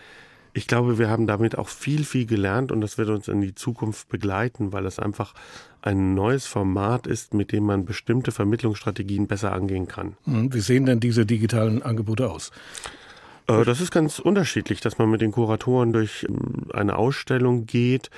ich 0.52 0.66
glaube, 0.66 0.98
wir 0.98 1.08
haben 1.08 1.26
damit 1.26 1.56
auch 1.56 1.68
viel, 1.68 2.04
viel 2.04 2.26
gelernt 2.26 2.72
und 2.72 2.80
das 2.80 2.98
wird 2.98 3.10
uns 3.10 3.28
in 3.28 3.40
die 3.40 3.54
Zukunft 3.54 4.08
begleiten, 4.08 4.72
weil 4.72 4.86
es 4.86 4.98
einfach 4.98 5.34
ein 5.82 6.14
neues 6.14 6.46
Format 6.46 7.06
ist, 7.06 7.34
mit 7.34 7.52
dem 7.52 7.64
man 7.64 7.84
bestimmte 7.84 8.32
Vermittlungsstrategien 8.32 9.28
besser 9.28 9.52
angehen 9.52 9.86
kann. 9.86 10.16
Hm, 10.24 10.52
wie 10.52 10.60
sehen 10.60 10.86
denn 10.86 10.98
diese 10.98 11.26
digitalen 11.26 11.82
Angebote 11.82 12.28
aus? 12.28 12.50
Äh, 13.48 13.64
das 13.64 13.80
ist 13.80 13.90
ganz 13.90 14.18
unterschiedlich, 14.18 14.80
dass 14.80 14.98
man 14.98 15.10
mit 15.10 15.20
den 15.20 15.32
Kuratoren 15.32 15.92
durch 15.92 16.26
ähm, 16.28 16.66
eine 16.72 16.96
Ausstellung 16.96 17.66
geht. 17.66 18.10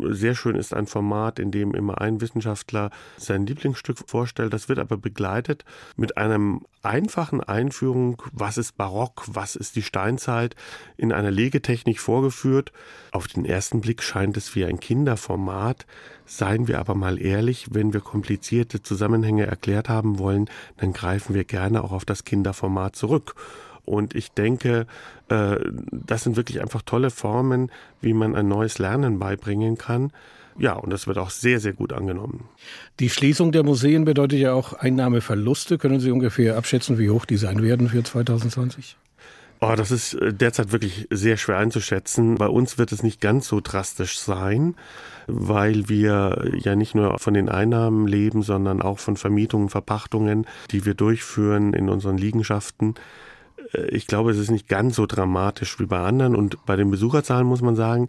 Sehr 0.00 0.34
schön 0.34 0.56
ist 0.56 0.74
ein 0.74 0.86
Format, 0.86 1.38
in 1.38 1.50
dem 1.50 1.74
immer 1.74 2.00
ein 2.00 2.20
Wissenschaftler 2.20 2.90
sein 3.16 3.46
Lieblingsstück 3.46 3.98
vorstellt. 4.06 4.52
Das 4.52 4.68
wird 4.68 4.78
aber 4.78 4.96
begleitet 4.96 5.64
mit 5.96 6.16
einem 6.16 6.62
einfachen 6.82 7.42
Einführung, 7.42 8.22
was 8.32 8.56
ist 8.56 8.76
Barock, 8.76 9.24
was 9.26 9.54
ist 9.54 9.76
die 9.76 9.82
Steinzeit, 9.82 10.56
in 10.96 11.12
einer 11.12 11.30
Legetechnik 11.30 12.00
vorgeführt. 12.00 12.72
Auf 13.12 13.28
den 13.28 13.44
ersten 13.44 13.82
Blick 13.82 14.02
scheint 14.02 14.36
es 14.36 14.54
wie 14.54 14.64
ein 14.64 14.80
Kinderformat. 14.80 15.84
Seien 16.24 16.68
wir 16.68 16.78
aber 16.78 16.94
mal 16.94 17.20
ehrlich, 17.20 17.66
wenn 17.72 17.92
wir 17.92 18.00
komplizierte 18.00 18.82
Zusammenhänge 18.82 19.46
erklärt 19.46 19.88
haben 19.88 20.18
wollen, 20.18 20.48
dann 20.76 20.92
greifen 20.92 21.34
wir 21.34 21.44
gerne 21.44 21.82
auch 21.82 21.92
auf 21.92 22.04
das 22.04 22.24
Kinderformat 22.24 22.96
zurück. 22.96 23.34
Und 23.90 24.14
ich 24.14 24.30
denke, 24.30 24.86
äh, 25.28 25.56
das 25.90 26.22
sind 26.22 26.36
wirklich 26.36 26.60
einfach 26.60 26.82
tolle 26.82 27.10
Formen, 27.10 27.72
wie 28.00 28.14
man 28.14 28.36
ein 28.36 28.46
neues 28.46 28.78
Lernen 28.78 29.18
beibringen 29.18 29.76
kann. 29.76 30.12
Ja, 30.58 30.74
und 30.74 30.90
das 30.90 31.08
wird 31.08 31.18
auch 31.18 31.30
sehr, 31.30 31.58
sehr 31.58 31.72
gut 31.72 31.92
angenommen. 31.92 32.48
Die 33.00 33.10
Schließung 33.10 33.50
der 33.50 33.64
Museen 33.64 34.04
bedeutet 34.04 34.38
ja 34.38 34.52
auch 34.52 34.74
Einnahmeverluste. 34.74 35.76
Können 35.76 35.98
Sie 35.98 36.12
ungefähr 36.12 36.56
abschätzen, 36.56 36.98
wie 36.98 37.10
hoch 37.10 37.24
die 37.24 37.36
sein 37.36 37.62
werden 37.62 37.88
für 37.88 38.04
2020? 38.04 38.96
Oh, 39.60 39.74
das 39.76 39.90
ist 39.90 40.14
äh, 40.14 40.32
derzeit 40.32 40.70
wirklich 40.70 41.08
sehr 41.10 41.36
schwer 41.36 41.58
einzuschätzen. 41.58 42.36
Bei 42.36 42.46
uns 42.46 42.78
wird 42.78 42.92
es 42.92 43.02
nicht 43.02 43.20
ganz 43.20 43.48
so 43.48 43.60
drastisch 43.60 44.20
sein, 44.20 44.76
weil 45.26 45.88
wir 45.88 46.52
ja 46.58 46.76
nicht 46.76 46.94
nur 46.94 47.18
von 47.18 47.34
den 47.34 47.48
Einnahmen 47.48 48.06
leben, 48.06 48.42
sondern 48.42 48.82
auch 48.82 49.00
von 49.00 49.16
Vermietungen, 49.16 49.68
Verpachtungen, 49.68 50.46
die 50.70 50.86
wir 50.86 50.94
durchführen 50.94 51.74
in 51.74 51.88
unseren 51.88 52.16
Liegenschaften. 52.16 52.94
Äh, 53.72 53.88
ich 53.88 54.06
glaube, 54.06 54.30
es 54.30 54.38
ist 54.38 54.50
nicht 54.50 54.68
ganz 54.68 54.96
so 54.96 55.06
dramatisch 55.06 55.78
wie 55.80 55.86
bei 55.86 56.00
anderen. 56.00 56.36
Und 56.36 56.64
bei 56.66 56.76
den 56.76 56.90
Besucherzahlen 56.90 57.46
muss 57.46 57.62
man 57.62 57.76
sagen, 57.76 58.08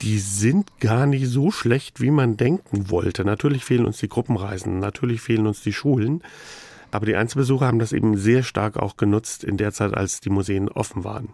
die 0.00 0.18
sind 0.18 0.80
gar 0.80 1.06
nicht 1.06 1.28
so 1.28 1.50
schlecht, 1.50 2.00
wie 2.00 2.10
man 2.10 2.36
denken 2.36 2.90
wollte. 2.90 3.24
Natürlich 3.24 3.64
fehlen 3.64 3.86
uns 3.86 3.98
die 3.98 4.08
Gruppenreisen, 4.08 4.80
natürlich 4.80 5.20
fehlen 5.20 5.46
uns 5.46 5.62
die 5.62 5.72
Schulen. 5.72 6.22
Aber 6.90 7.06
die 7.06 7.16
Einzelbesucher 7.16 7.66
haben 7.66 7.78
das 7.78 7.92
eben 7.92 8.16
sehr 8.18 8.42
stark 8.42 8.76
auch 8.76 8.96
genutzt 8.96 9.44
in 9.44 9.56
der 9.56 9.72
Zeit, 9.72 9.94
als 9.94 10.20
die 10.20 10.28
Museen 10.28 10.68
offen 10.68 11.04
waren. 11.04 11.30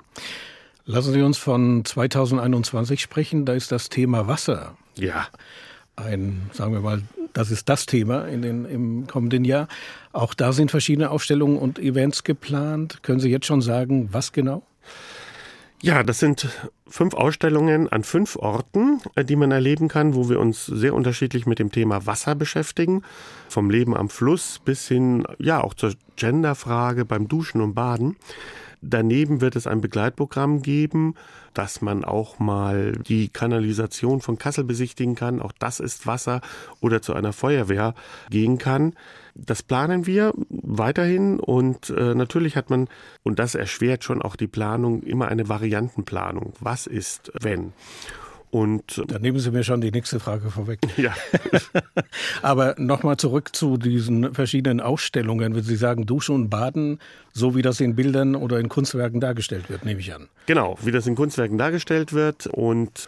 Lassen 0.84 1.12
Sie 1.12 1.22
uns 1.22 1.36
von 1.36 1.84
2021 1.84 3.02
sprechen. 3.02 3.44
Da 3.44 3.54
ist 3.54 3.72
das 3.72 3.88
Thema 3.88 4.28
Wasser. 4.28 4.76
Ja. 4.96 5.26
Ein, 5.98 6.50
sagen 6.52 6.72
wir 6.72 6.80
mal, 6.80 7.02
das 7.32 7.50
ist 7.50 7.68
das 7.68 7.86
Thema 7.86 8.26
in 8.26 8.42
den, 8.42 8.64
im 8.64 9.06
kommenden 9.06 9.44
Jahr. 9.44 9.68
Auch 10.12 10.34
da 10.34 10.52
sind 10.52 10.70
verschiedene 10.70 11.10
Aufstellungen 11.10 11.58
und 11.58 11.78
Events 11.78 12.24
geplant. 12.24 13.02
Können 13.02 13.20
Sie 13.20 13.30
jetzt 13.30 13.46
schon 13.46 13.60
sagen, 13.60 14.08
was 14.12 14.32
genau? 14.32 14.62
Ja, 15.80 16.02
das 16.02 16.18
sind 16.18 16.48
fünf 16.88 17.14
Ausstellungen 17.14 17.88
an 17.88 18.02
fünf 18.02 18.34
Orten, 18.34 19.00
äh, 19.14 19.24
die 19.24 19.36
man 19.36 19.52
erleben 19.52 19.86
kann, 19.86 20.14
wo 20.14 20.28
wir 20.28 20.40
uns 20.40 20.66
sehr 20.66 20.94
unterschiedlich 20.94 21.46
mit 21.46 21.60
dem 21.60 21.70
Thema 21.70 22.04
Wasser 22.04 22.34
beschäftigen. 22.34 23.02
Vom 23.48 23.70
Leben 23.70 23.96
am 23.96 24.08
Fluss 24.08 24.60
bis 24.64 24.88
hin, 24.88 25.24
ja, 25.38 25.62
auch 25.62 25.74
zur 25.74 25.94
Genderfrage 26.16 27.04
beim 27.04 27.28
Duschen 27.28 27.60
und 27.60 27.74
Baden. 27.74 28.16
Daneben 28.80 29.40
wird 29.40 29.56
es 29.56 29.66
ein 29.66 29.80
Begleitprogramm 29.80 30.62
geben, 30.62 31.14
dass 31.54 31.82
man 31.82 32.04
auch 32.04 32.38
mal 32.38 32.92
die 32.92 33.28
Kanalisation 33.28 34.20
von 34.20 34.38
Kassel 34.38 34.64
besichtigen 34.64 35.14
kann. 35.14 35.40
Auch 35.40 35.52
das 35.58 35.80
ist 35.80 36.06
Wasser 36.06 36.40
oder 36.80 37.02
zu 37.02 37.14
einer 37.14 37.32
Feuerwehr 37.32 37.94
gehen 38.30 38.58
kann. 38.58 38.94
Das 39.34 39.62
planen 39.62 40.06
wir 40.06 40.32
weiterhin 40.48 41.40
und 41.40 41.90
äh, 41.90 42.14
natürlich 42.14 42.56
hat 42.56 42.70
man, 42.70 42.88
und 43.22 43.38
das 43.38 43.54
erschwert 43.54 44.04
schon 44.04 44.22
auch 44.22 44.36
die 44.36 44.48
Planung, 44.48 45.02
immer 45.02 45.28
eine 45.28 45.48
Variantenplanung. 45.48 46.54
Was 46.60 46.86
ist, 46.86 47.32
wenn? 47.40 47.72
Und 48.50 49.02
da 49.08 49.18
nehmen 49.18 49.38
Sie 49.38 49.50
mir 49.50 49.62
schon 49.62 49.80
die 49.80 49.90
nächste 49.90 50.20
Frage 50.20 50.50
vorweg. 50.50 50.80
Ja. 50.96 51.14
Aber 52.42 52.74
nochmal 52.78 53.16
zurück 53.18 53.54
zu 53.54 53.76
diesen 53.76 54.34
verschiedenen 54.34 54.80
Ausstellungen. 54.80 55.54
Wenn 55.54 55.62
Sie 55.62 55.76
sagen 55.76 56.06
Duschen 56.06 56.34
und 56.34 56.50
Baden, 56.50 56.98
so 57.32 57.54
wie 57.54 57.62
das 57.62 57.80
in 57.80 57.94
Bildern 57.94 58.34
oder 58.34 58.58
in 58.58 58.68
Kunstwerken 58.68 59.20
dargestellt 59.20 59.70
wird, 59.70 59.84
nehme 59.84 60.00
ich 60.00 60.12
an. 60.12 60.28
Genau, 60.46 60.76
wie 60.82 60.90
das 60.90 61.06
in 61.06 61.14
Kunstwerken 61.14 61.58
dargestellt 61.58 62.12
wird 62.12 62.46
und 62.46 63.06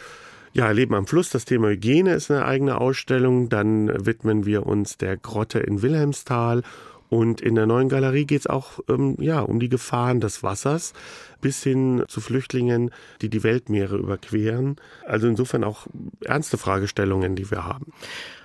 ja, 0.53 0.71
Leben 0.71 0.95
am 0.95 1.07
Fluss, 1.07 1.31
das 1.31 1.45
Thema 1.45 1.69
Hygiene 1.69 2.13
ist 2.15 2.31
eine 2.31 2.45
eigene 2.45 2.81
Ausstellung. 2.81 3.49
Dann 3.49 4.05
widmen 4.05 4.47
wir 4.47 4.67
uns 4.67 4.99
der 4.99 5.17
Grotte 5.17 5.61
in 5.61 5.83
Wilhelmsthal 5.83 6.63
und 7.11 7.41
in 7.41 7.57
der 7.57 7.67
neuen 7.67 7.89
Galerie 7.89 8.25
geht 8.25 8.43
es 8.43 8.47
auch 8.47 8.79
ähm, 8.89 9.17
ja, 9.19 9.41
um 9.41 9.59
die 9.59 9.69
Gefahren 9.69 10.21
des 10.21 10.45
Wassers 10.45 10.95
bis 11.41 11.63
hin 11.63 12.05
zu 12.07 12.21
Flüchtlingen, 12.21 12.93
die 13.21 13.29
die 13.29 13.43
Weltmeere 13.43 13.97
überqueren. 13.97 14.77
Also 15.05 15.27
insofern 15.27 15.65
auch 15.65 15.89
ernste 16.25 16.57
Fragestellungen, 16.57 17.35
die 17.35 17.51
wir 17.51 17.65
haben. 17.65 17.93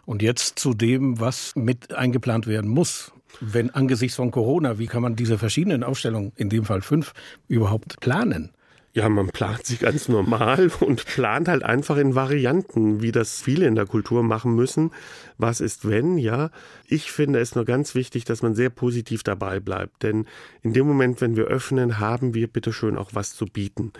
Und 0.06 0.24
jetzt 0.24 0.58
zu 0.58 0.74
dem, 0.74 1.20
was 1.20 1.56
mit 1.56 1.94
eingeplant 1.94 2.48
werden 2.48 2.70
muss. 2.70 3.12
Wenn 3.40 3.70
angesichts 3.70 4.16
von 4.16 4.32
Corona, 4.32 4.80
wie 4.80 4.88
kann 4.88 5.04
man 5.04 5.16
diese 5.16 5.38
verschiedenen 5.38 5.84
Ausstellungen, 5.84 6.32
in 6.36 6.50
dem 6.50 6.66
Fall 6.66 6.82
fünf, 6.82 7.14
überhaupt 7.48 8.00
planen? 8.00 8.52
Ja, 8.96 9.10
man 9.10 9.28
plant 9.28 9.66
sich 9.66 9.80
ganz 9.80 10.08
normal 10.08 10.72
und 10.80 11.06
plant 11.06 11.50
halt 11.50 11.64
einfach 11.64 11.98
in 11.98 12.16
Varianten, 12.16 13.02
wie 13.02 13.12
das 13.12 13.42
viele 13.42 13.68
in 13.68 13.76
der 13.76 13.86
Kultur 13.86 14.24
machen 14.24 14.56
müssen. 14.56 14.92
Was 15.38 15.60
ist 15.60 15.90
wenn? 15.90 16.18
Ja, 16.18 16.50
ich 16.88 17.12
finde 17.12 17.40
es 17.40 17.56
nur 17.56 17.66
ganz 17.66 17.94
wichtig, 17.94 18.24
dass 18.24 18.42
man 18.42 18.56
sehr 18.56 18.70
positiv 18.70 19.22
dabei 19.22 19.60
bleibt. 19.60 20.04
Denn 20.04 20.28
in 20.62 20.72
dem 20.72 20.88
Moment, 20.88 21.20
wenn 21.20 21.36
wir 21.36 21.44
öffnen, 21.44 22.00
haben 22.00 22.34
wir 22.34 22.48
bitteschön 22.48 22.98
auch 22.98 23.10
was 23.12 23.36
zu 23.36 23.48
bieten. 23.48 23.92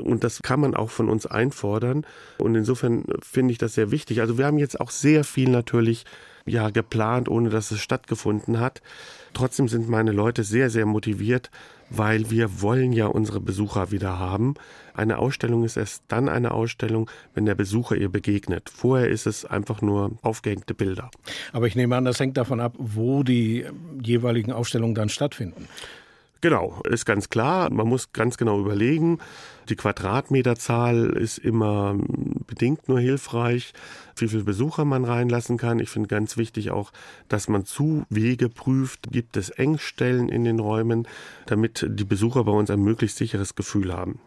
Und 0.00 0.22
das 0.22 0.40
kann 0.40 0.60
man 0.60 0.76
auch 0.76 0.90
von 0.90 1.08
uns 1.08 1.26
einfordern. 1.26 2.06
Und 2.38 2.54
insofern 2.54 3.06
finde 3.22 3.50
ich 3.50 3.58
das 3.58 3.74
sehr 3.74 3.90
wichtig. 3.90 4.20
Also 4.20 4.38
wir 4.38 4.46
haben 4.46 4.58
jetzt 4.58 4.80
auch 4.80 4.90
sehr 4.90 5.24
viel 5.24 5.48
natürlich 5.48 6.04
ja 6.46 6.70
geplant, 6.70 7.28
ohne 7.28 7.50
dass 7.50 7.72
es 7.72 7.80
stattgefunden 7.80 8.60
hat. 8.60 8.82
Trotzdem 9.32 9.66
sind 9.66 9.88
meine 9.88 10.12
Leute 10.12 10.44
sehr, 10.44 10.70
sehr 10.70 10.86
motiviert, 10.86 11.50
weil 11.90 12.30
wir 12.30 12.60
wollen 12.62 12.92
ja 12.92 13.06
unsere 13.06 13.40
Besucher 13.40 13.90
wieder 13.90 14.18
haben. 14.18 14.54
Eine 14.94 15.18
Ausstellung 15.18 15.64
ist 15.64 15.76
erst 15.76 16.04
dann 16.08 16.28
eine 16.28 16.52
Ausstellung, 16.52 17.10
wenn 17.34 17.46
der 17.46 17.54
Besucher 17.54 17.96
ihr 17.96 18.08
begegnet. 18.08 18.70
Vorher 18.70 19.08
ist 19.08 19.26
es 19.26 19.44
einfach 19.44 19.82
nur 19.82 20.12
aufgehängte 20.22 20.74
Bilder. 20.74 21.10
Aber 21.52 21.66
ich 21.66 21.74
nehme 21.74 21.96
an, 21.96 22.04
das 22.04 22.20
hängt 22.20 22.36
davon 22.36 22.60
ab, 22.60 22.74
wo 22.78 23.22
die 23.22 23.66
jeweiligen 24.02 24.52
Ausstellungen 24.52 24.94
dann 24.94 25.08
stattfinden. 25.08 25.68
Genau, 26.44 26.78
ist 26.84 27.06
ganz 27.06 27.30
klar. 27.30 27.70
Man 27.70 27.88
muss 27.88 28.12
ganz 28.12 28.36
genau 28.36 28.60
überlegen. 28.60 29.18
Die 29.70 29.76
Quadratmeterzahl 29.76 31.16
ist 31.16 31.38
immer 31.38 31.96
bedingt 32.46 32.88
nur 32.88 33.00
hilfreich, 33.00 33.72
wie 34.16 34.28
viele 34.28 34.44
Besucher 34.44 34.84
man 34.84 35.04
reinlassen 35.04 35.56
kann. 35.56 35.78
Ich 35.78 35.90
finde 35.90 36.08
ganz 36.08 36.36
wichtig 36.36 36.70
auch, 36.70 36.92
dass 37.28 37.48
man 37.48 37.64
Zuwege 37.64 38.48
prüft. 38.48 39.12
Gibt 39.12 39.36
es 39.36 39.50
Engstellen 39.50 40.28
in 40.28 40.44
den 40.44 40.58
Räumen, 40.58 41.08
damit 41.46 41.86
die 41.88 42.04
Besucher 42.04 42.44
bei 42.44 42.52
uns 42.52 42.70
ein 42.70 42.82
möglichst 42.82 43.18
sicheres 43.18 43.54
Gefühl 43.54 43.92
haben. 43.92 44.20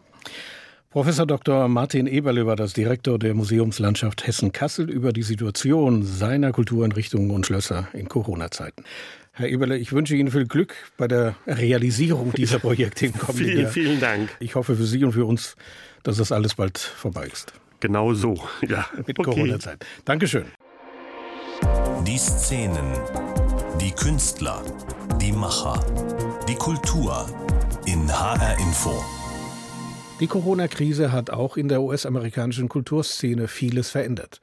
Professor 0.90 1.26
Dr. 1.26 1.68
Martin 1.68 2.06
Eberle 2.06 2.46
war 2.46 2.56
das 2.56 2.72
Direktor 2.72 3.18
der 3.18 3.34
Museumslandschaft 3.34 4.26
Hessen-Kassel 4.26 4.88
über 4.88 5.12
die 5.12 5.22
Situation 5.22 6.02
seiner 6.02 6.50
Kultureinrichtungen 6.50 7.30
und 7.30 7.44
Schlösser 7.44 7.88
in 7.92 8.08
Corona-Zeiten. 8.08 8.84
Herr 9.32 9.50
Eberle, 9.50 9.76
ich 9.76 9.92
wünsche 9.92 10.16
Ihnen 10.16 10.30
viel 10.30 10.46
Glück 10.46 10.74
bei 10.96 11.06
der 11.06 11.36
Realisierung 11.46 12.32
dieser 12.32 12.58
Projekte 12.60 13.04
im 13.06 13.12
kommenden 13.12 13.46
vielen, 13.46 13.62
Jahr. 13.62 13.70
Vielen 13.70 14.00
Dank. 14.00 14.30
Ich 14.40 14.54
hoffe 14.54 14.76
für 14.76 14.84
Sie 14.84 15.04
und 15.04 15.12
für 15.12 15.26
uns, 15.26 15.56
dass 16.02 16.16
das 16.16 16.32
alles 16.32 16.54
bald 16.54 16.78
vorbei 16.78 17.28
ist. 17.30 17.52
Genau 17.80 18.12
so, 18.14 18.34
ja. 18.68 18.86
Mit 19.06 19.18
okay. 19.18 19.30
Corona-Zeit. 19.30 19.84
Dankeschön. 20.04 20.44
Die 22.06 22.18
Szenen, 22.18 22.92
die 23.80 23.90
Künstler, 23.90 24.62
die 25.20 25.32
Macher, 25.32 25.84
die 26.48 26.54
Kultur 26.54 27.26
in 27.86 28.08
HR 28.08 28.58
Info. 28.58 29.02
Die 30.20 30.26
Corona-Krise 30.26 31.12
hat 31.12 31.30
auch 31.30 31.56
in 31.56 31.68
der 31.68 31.82
US-amerikanischen 31.82 32.68
Kulturszene 32.68 33.46
vieles 33.46 33.90
verändert. 33.90 34.40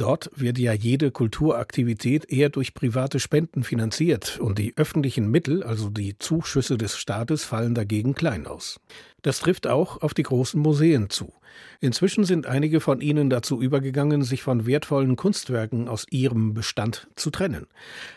Dort 0.00 0.30
wird 0.34 0.58
ja 0.58 0.72
jede 0.72 1.10
Kulturaktivität 1.10 2.24
eher 2.32 2.48
durch 2.48 2.72
private 2.72 3.20
Spenden 3.20 3.64
finanziert 3.64 4.38
und 4.40 4.58
die 4.58 4.72
öffentlichen 4.78 5.30
Mittel, 5.30 5.62
also 5.62 5.90
die 5.90 6.18
Zuschüsse 6.18 6.78
des 6.78 6.96
Staates, 6.96 7.44
fallen 7.44 7.74
dagegen 7.74 8.14
klein 8.14 8.46
aus. 8.46 8.80
Das 9.20 9.40
trifft 9.40 9.66
auch 9.66 10.00
auf 10.00 10.14
die 10.14 10.22
großen 10.22 10.58
Museen 10.58 11.10
zu. 11.10 11.34
Inzwischen 11.80 12.24
sind 12.24 12.46
einige 12.46 12.80
von 12.80 13.02
ihnen 13.02 13.28
dazu 13.28 13.60
übergegangen, 13.60 14.22
sich 14.22 14.42
von 14.42 14.64
wertvollen 14.64 15.16
Kunstwerken 15.16 15.86
aus 15.86 16.06
ihrem 16.08 16.54
Bestand 16.54 17.06
zu 17.14 17.28
trennen. 17.28 17.66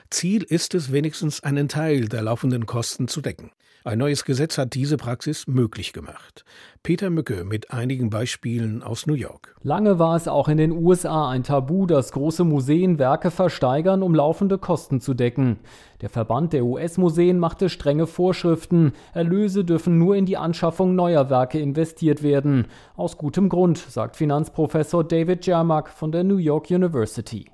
Ziel 0.10 0.44
ist 0.44 0.76
es, 0.76 0.94
wenigstens 0.94 1.44
einen 1.44 1.68
Teil 1.68 2.08
der 2.08 2.22
laufenden 2.22 2.66
Kosten 2.66 3.10
zu 3.10 3.20
decken. 3.20 3.52
Ein 3.84 3.98
neues 3.98 4.24
Gesetz 4.24 4.58
hat 4.58 4.74
diese 4.76 4.96
Praxis 4.96 5.46
möglich 5.48 5.92
gemacht. 5.92 6.46
Peter 6.86 7.10
Mücke 7.10 7.46
mit 7.46 7.72
einigen 7.72 8.10
Beispielen 8.10 8.84
aus 8.84 9.08
New 9.08 9.14
York. 9.14 9.56
Lange 9.64 10.00
war 10.00 10.18
es 10.18 10.28
auch 10.28 10.50
in 10.50 10.58
den 10.58 10.74
USA 10.74 11.30
ein 11.30 11.44
Tabu, 11.44 11.86
dass 11.86 12.12
große 12.12 12.44
Museen 12.44 13.00
Werke 13.00 13.32
versteigern, 13.32 14.04
um 14.04 14.14
laufende 14.14 14.58
Kosten 14.58 15.00
zu 15.00 15.14
decken. 15.14 15.60
Der 16.02 16.10
Verband 16.10 16.52
der 16.52 16.66
US-Museen 16.66 17.40
machte 17.40 17.70
strenge 17.70 18.06
Vorschriften. 18.06 18.92
Erlöse 19.14 19.64
dürfen 19.64 19.98
nur 19.98 20.18
in 20.18 20.26
die 20.26 20.36
Anschaffung 20.36 20.96
neuer 20.96 21.30
Werke 21.30 21.58
investiert 21.58 22.22
werden. 22.22 22.68
Aus 22.98 23.18
gutem 23.18 23.48
Grund, 23.48 23.78
sagt 23.78 24.18
Finanzprofessor 24.18 25.06
David 25.06 25.46
Jermak 25.46 25.88
von 25.88 26.12
der 26.12 26.26
New 26.26 26.36
York 26.36 26.70
University. 26.70 27.46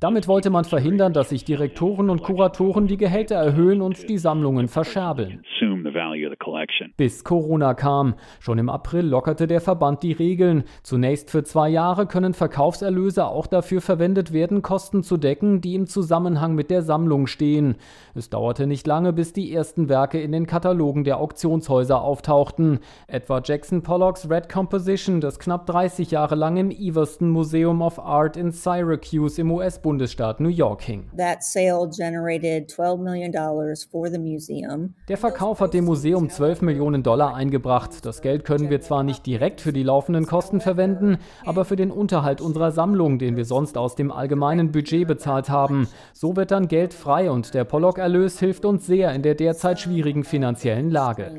Damit 0.00 0.26
wollte 0.26 0.48
man 0.48 0.64
verhindern, 0.64 1.12
dass 1.12 1.28
sich 1.28 1.44
Direktoren 1.44 2.08
und 2.08 2.22
Kuratoren 2.22 2.86
die 2.86 2.96
Gehälter 2.96 3.34
erhöhen 3.34 3.82
und 3.82 4.08
die 4.08 4.16
Sammlungen 4.16 4.68
verscherbeln. 4.68 5.42
Bis 6.96 7.24
Corona 7.24 7.74
kam. 7.74 8.14
Schon 8.38 8.58
im 8.58 8.68
April 8.68 9.06
lockerte 9.06 9.48
der 9.48 9.60
Verband 9.60 10.04
die 10.04 10.12
Regeln. 10.12 10.62
Zunächst 10.84 11.28
für 11.28 11.42
zwei 11.42 11.68
Jahre 11.68 12.06
können 12.06 12.34
Verkaufserlöse 12.34 13.26
auch 13.26 13.48
dafür 13.48 13.80
verwendet 13.80 14.32
werden, 14.32 14.62
Kosten 14.62 15.02
zu 15.02 15.16
decken, 15.16 15.60
die 15.60 15.74
im 15.74 15.88
Zusammenhang 15.88 16.54
mit 16.54 16.70
der 16.70 16.82
Sammlung 16.82 17.26
stehen. 17.26 17.74
Es 18.14 18.30
dauerte 18.30 18.68
nicht 18.68 18.86
lange, 18.86 19.12
bis 19.12 19.32
die 19.32 19.52
ersten 19.52 19.88
Werke 19.88 20.20
in 20.20 20.30
den 20.30 20.46
Katalogen 20.46 21.02
der 21.02 21.18
Auktionshäuser 21.18 22.00
auftauchten. 22.00 22.78
Etwa 23.08 23.42
Jackson 23.44 23.82
Pollocks 23.82 24.30
Red 24.30 24.48
Composition, 24.48 25.20
das 25.20 25.40
knapp 25.40 25.66
30 25.66 26.12
Jahre 26.12 26.36
lang 26.36 26.56
im 26.58 26.70
Everston 26.70 27.30
Museum 27.30 27.82
of 27.82 27.98
Art 27.98 28.36
in 28.36 28.52
Syracuse 28.52 29.40
im 29.40 29.50
US-Bundesstaat 29.50 30.38
New 30.38 30.48
York 30.48 30.82
hing. 30.82 31.10
Der 35.08 35.16
Verkauf 35.16 35.60
hat 35.60 35.74
dem 35.74 35.86
Museum 35.86 36.30
12 36.30 36.62
Millionen 36.62 36.83
Dollar 37.02 37.34
eingebracht. 37.34 38.04
Das 38.04 38.22
Geld 38.22 38.44
können 38.44 38.70
wir 38.70 38.80
zwar 38.80 39.02
nicht 39.02 39.26
direkt 39.26 39.60
für 39.60 39.72
die 39.72 39.82
laufenden 39.82 40.26
Kosten 40.26 40.60
verwenden, 40.60 41.18
aber 41.44 41.64
für 41.64 41.76
den 41.76 41.90
Unterhalt 41.90 42.40
unserer 42.40 42.70
Sammlung, 42.72 43.18
den 43.18 43.36
wir 43.36 43.44
sonst 43.44 43.78
aus 43.78 43.94
dem 43.94 44.12
allgemeinen 44.12 44.70
Budget 44.72 45.08
bezahlt 45.08 45.48
haben. 45.48 45.88
So 46.12 46.36
wird 46.36 46.50
dann 46.50 46.68
Geld 46.68 46.94
frei 46.94 47.30
und 47.30 47.54
der 47.54 47.64
Pollock-Erlös 47.64 48.38
hilft 48.38 48.64
uns 48.64 48.86
sehr 48.86 49.14
in 49.14 49.22
der 49.22 49.34
derzeit 49.34 49.80
schwierigen 49.80 50.24
finanziellen 50.24 50.90
Lage. 50.90 51.30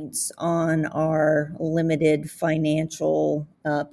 Uh, 3.68 3.84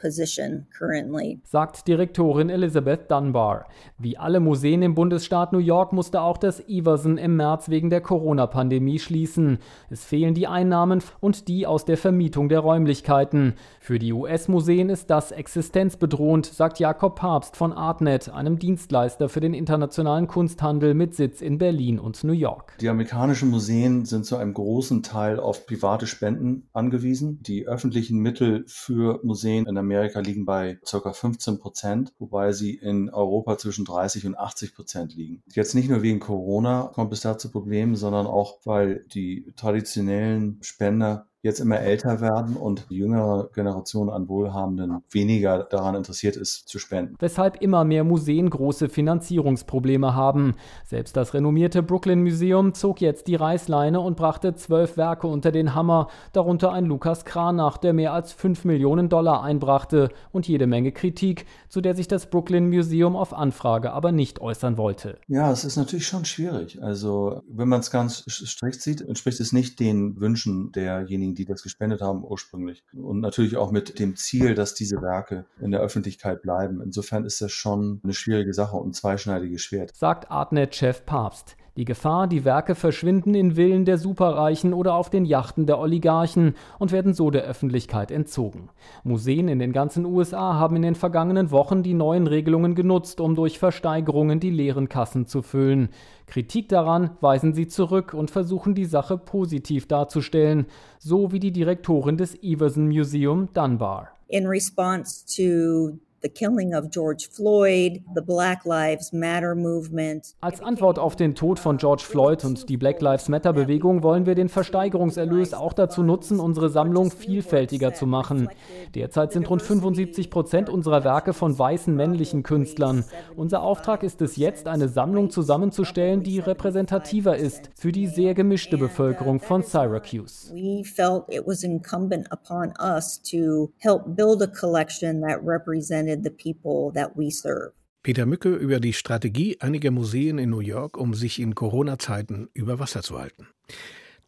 Sagt 1.45 1.89
Direktorin 1.89 2.51
Elizabeth 2.51 3.11
Dunbar. 3.11 3.65
Wie 3.97 4.19
alle 4.19 4.39
Museen 4.39 4.83
im 4.83 4.95
Bundesstaat 4.95 5.55
New 5.55 5.61
York 5.61 5.95
musste 5.95 6.21
auch 6.21 6.37
das 6.37 6.69
Iverson 6.69 7.17
im 7.17 7.37
März 7.37 7.71
wegen 7.71 7.89
der 7.89 8.03
Corona-Pandemie 8.03 8.99
schließen. 8.99 9.61
Es 9.89 10.05
fehlen 10.05 10.35
die 10.35 10.47
Einnahmen 10.47 11.03
und 11.21 11.49
die 11.49 11.67
aus 11.67 11.87
der 11.87 11.97
Vermietung 11.97 12.51
der 12.51 12.61
Räumlichkeiten. 12.61 13.55
Für 13.81 13.99
die 13.99 14.13
US-Museen 14.13 14.91
ist 14.91 15.09
das 15.09 15.33
existenzbedrohend, 15.33 16.45
sagt 16.45 16.79
Jakob 16.79 17.17
Papst 17.17 17.57
von 17.57 17.73
Artnet, 17.73 18.29
einem 18.29 18.59
Dienstleister 18.59 19.31
für 19.31 19.41
den 19.41 19.55
internationalen 19.55 20.27
Kunsthandel 20.27 20.93
mit 20.93 21.15
Sitz 21.15 21.41
in 21.41 21.57
Berlin 21.57 21.99
und 21.99 22.23
New 22.25 22.35
York. 22.35 22.77
Die 22.83 22.91
amerikanischen 22.91 23.49
Museen 23.49 24.05
sind 24.05 24.27
zu 24.27 24.37
einem 24.37 24.53
großen 24.53 25.03
Teil 25.03 25.41
auf 25.41 25.65
private 25.65 26.07
Spenden 26.07 26.69
angewiesen. 26.75 27.43
Die 27.43 27.67
öffentlichen 27.67 28.19
Mittel 28.19 28.65
für 28.67 29.19
Museen 29.23 29.62
in 29.67 29.79
Amerika 29.79 30.21
liegen 30.21 30.45
bei 30.45 30.79
ca. 30.85 31.13
15 31.13 31.59
Prozent, 31.59 32.13
wobei 32.19 32.53
sie 32.53 32.75
in 32.75 33.11
Europa 33.11 33.59
zwischen 33.59 33.85
30 33.85 34.27
und 34.27 34.39
80 34.39 34.75
Prozent 34.75 35.15
liegen. 35.15 35.43
Jetzt 35.53 35.75
nicht 35.75 35.89
nur 35.89 36.03
wegen 36.03 36.21
Corona 36.21 36.91
kommt 36.95 37.13
es 37.13 37.21
da 37.21 37.39
zu 37.39 37.51
Problemen, 37.51 37.97
sondern 37.97 38.27
auch, 38.27 38.59
weil 38.65 39.05
die 39.15 39.53
traditionellen 39.57 40.59
Spender 40.63 41.27
jetzt 41.43 41.61
immer 41.61 41.81
älter 41.81 42.21
werden 42.21 42.57
und 42.57 42.87
die 42.91 42.97
jüngere 42.97 43.51
Generation 43.53 44.11
an 44.11 44.29
Wohlhabenden 44.29 45.03
weniger 45.11 45.65
daran 45.65 45.95
interessiert 45.95 46.37
ist, 46.37 46.69
zu 46.69 46.79
spenden. 46.79 47.17
Weshalb 47.19 47.61
immer 47.61 47.85
mehr 47.85 48.05
Museen 48.05 48.49
große 48.49 48.89
Finanzierungsprobleme 48.89 50.15
haben. 50.15 50.55
Selbst 50.85 51.17
das 51.17 51.35
renommierte 51.35 51.83
Brooklyn 51.83 52.23
Museum 52.23 52.75
zog 52.75 53.01
jetzt 53.01 53.27
die 53.27 53.35
Reißleine 53.35 54.01
und 54.01 54.17
brachte 54.17 54.55
zwölf 54.55 54.97
Werke 54.97 55.27
unter 55.27 55.53
den 55.53 55.75
Hammer, 55.75 56.09
darunter 56.33 56.73
ein 56.73 56.85
Lukas 56.85 57.25
Kranach, 57.25 57.79
der 57.79 57.93
mehr 57.93 58.13
als 58.13 58.33
fünf 58.33 58.65
Millionen 58.65 59.09
Dollar 59.09 59.43
einbrachte 59.43 60.11
und 60.31 60.47
jede 60.47 60.67
Menge 60.67 60.93
Kritik, 60.93 61.47
zu 61.69 61.81
der 61.81 61.95
sich 61.95 62.09
das 62.09 62.31
Brooklyn 62.31 62.69
Museum 62.69 63.17
auf 63.17 63.35
Anfrage 63.35 63.93
aber 63.93 64.13
nicht 64.13 64.41
äußern 64.41 64.77
wollte. 64.77 65.19
Ja, 65.27 65.51
es 65.51 65.65
ist 65.65 65.77
natürlich 65.77 66.07
schon 66.07 66.25
schwierig. 66.25 66.83
Also, 66.83 67.43
wenn 67.49 67.69
man 67.69 67.81
es 67.81 67.91
ganz 67.91 68.25
strikt 68.29 68.81
sieht, 68.81 69.01
entspricht 69.01 69.41
es 69.41 69.53
nicht 69.53 69.81
den 69.81 70.21
Wünschen 70.21 70.73
derjenigen, 70.73 71.32
diejenigen, 71.33 71.35
die 71.35 71.45
das 71.45 71.63
gespendet 71.63 72.01
haben 72.01 72.25
ursprünglich. 72.25 72.85
Und 72.93 73.21
natürlich 73.21 73.57
auch 73.57 73.73
mit 73.73 73.99
dem 73.99 74.17
Ziel, 74.17 74.55
dass 74.55 74.75
diese 74.75 74.97
Werke 75.03 75.47
in 75.61 75.71
der 75.71 75.81
Öffentlichkeit 75.81 76.43
bleiben. 76.43 76.81
Insofern 76.83 77.25
ist 77.25 77.41
das 77.41 77.53
schon 77.53 78.01
eine 78.05 78.15
schwierige 78.15 78.55
Sache 78.55 78.77
und 78.77 78.95
zweischneidiges 78.95 79.63
Schwert. 79.63 79.95
Sagt 79.95 80.31
Artnet-Chef 80.31 81.05
Papst. 81.05 81.57
Die 81.79 81.87
Gefahr, 81.87 82.27
die 82.27 82.45
Werke 82.45 82.75
verschwinden 82.75 83.35
in 83.35 83.53
Villen 83.53 83.87
der 83.87 83.97
Superreichen 83.97 84.75
oder 84.75 84.95
auf 84.95 85.09
den 85.09 85.25
Yachten 85.25 85.65
der 85.65 85.79
Oligarchen 85.79 86.55
und 86.79 86.93
werden 86.93 87.15
so 87.15 87.31
der 87.31 87.45
Öffentlichkeit 87.45 88.11
entzogen. 88.11 88.69
Museen 89.05 89.49
in 89.49 89.59
den 89.59 89.73
ganzen 89.73 90.05
USA 90.05 90.55
haben 90.59 90.77
in 90.77 90.83
den 90.83 90.95
vergangenen 90.95 91.51
Wochen 91.51 91.83
die 91.83 91.95
neuen 91.95 92.27
Regelungen 92.27 92.75
genutzt, 92.75 93.23
um 93.23 93.35
durch 93.35 93.59
Versteigerungen 93.59 94.39
die 94.39 94.51
leeren 94.51 94.91
Kassen 94.91 95.27
zu 95.27 95.41
füllen. 95.41 95.89
Kritik 96.27 96.69
daran 96.69 97.17
weisen 97.23 97.55
sie 97.55 97.69
zurück 97.69 98.13
und 98.13 98.31
versuchen 98.31 98.75
die 98.75 98.85
Sache 98.85 99.17
positiv 99.17 99.89
darzustellen, 99.89 100.67
so 100.99 101.33
wie 101.33 101.41
die 101.41 101.53
Direktorin 101.53 102.19
des 102.19 102.35
Everson 102.43 102.89
Museum 102.89 103.49
Dunbar. 103.55 104.09
In 104.29 104.47
response 104.47 105.25
to 105.25 105.99
the 106.23 106.29
killing 106.29 106.75
of 106.75 106.91
George 106.91 107.29
Floyd, 107.31 108.03
the 108.15 108.21
Black 108.21 108.65
Lives 108.65 109.13
Matter 109.13 109.55
movement. 109.55 110.35
Als 110.41 110.61
Antwort 110.61 110.99
auf 110.99 111.17
den 111.17 111.35
Tod 111.35 111.59
von 111.59 111.77
George 111.79 112.05
Floyd 112.07 112.45
und 112.45 112.69
die 112.69 112.77
Black 112.77 113.03
Lives 113.03 113.29
Matter 113.29 113.53
Bewegung 113.53 114.03
wollen 114.03 114.27
wir 114.27 114.35
den 114.35 114.49
Versteigerungserlös 114.49 115.55
auch 115.55 115.73
dazu 115.73 116.03
nutzen, 116.03 116.39
unsere 116.39 116.69
Sammlung 116.69 117.11
vielfältiger 117.11 117.93
zu 117.93 118.07
machen. 118.07 118.49
Derzeit 118.95 119.33
sind 119.33 119.51
rund 119.51 119.63
75 119.63 120.31
Prozent 120.31 120.69
unserer 120.69 121.05
Werke 121.05 121.33
von 121.33 121.59
weißen 121.59 121.95
männlichen 121.95 122.43
Künstlern. 122.43 123.05
Unser 123.37 123.63
Auftrag 123.63 124.03
ist 124.03 124.23
es 124.23 124.37
jetzt, 124.37 124.69
eine 124.69 124.89
Sammlung 124.89 125.31
zusammenzustellen, 125.31 126.23
die 126.23 126.39
repräsentativer 126.39 127.37
ist 127.37 127.71
für 127.75 127.91
die 127.91 128.07
sehr 128.07 128.35
gemischte 128.35 128.79
Bevölkerung 128.79 129.41
von 129.41 129.63
Syracuse. 129.63 130.53
We 130.55 130.85
felt 130.85 131.25
it 131.29 131.47
was 131.47 131.65
incumbent 131.65 132.31
upon 132.31 132.73
us 132.81 133.21
to 133.23 133.73
help 133.79 134.15
build 134.15 134.43
a 134.43 134.47
collection 134.47 135.21
that 135.23 135.41
represented 135.43 136.12
represented 136.13 136.25
the 136.25 136.31
people 136.31 136.93
that 136.95 137.17
we 137.17 137.31
serve. 137.31 137.73
Peter 138.03 138.27
Mücke 138.27 138.55
über 138.55 138.81
die 138.81 138.93
Strategie 138.93 139.59
einiger 139.61 139.93
Museen 139.93 140.39
in 140.39 140.51
New 140.51 140.61
York, 140.61 140.97
um 140.97 141.15
sich 141.15 141.39
in 141.39 141.55
Corona-Zeiten 141.55 142.49
über 142.53 142.81
Wasser 142.81 143.03
zu 143.03 143.19
halten. 143.19 143.47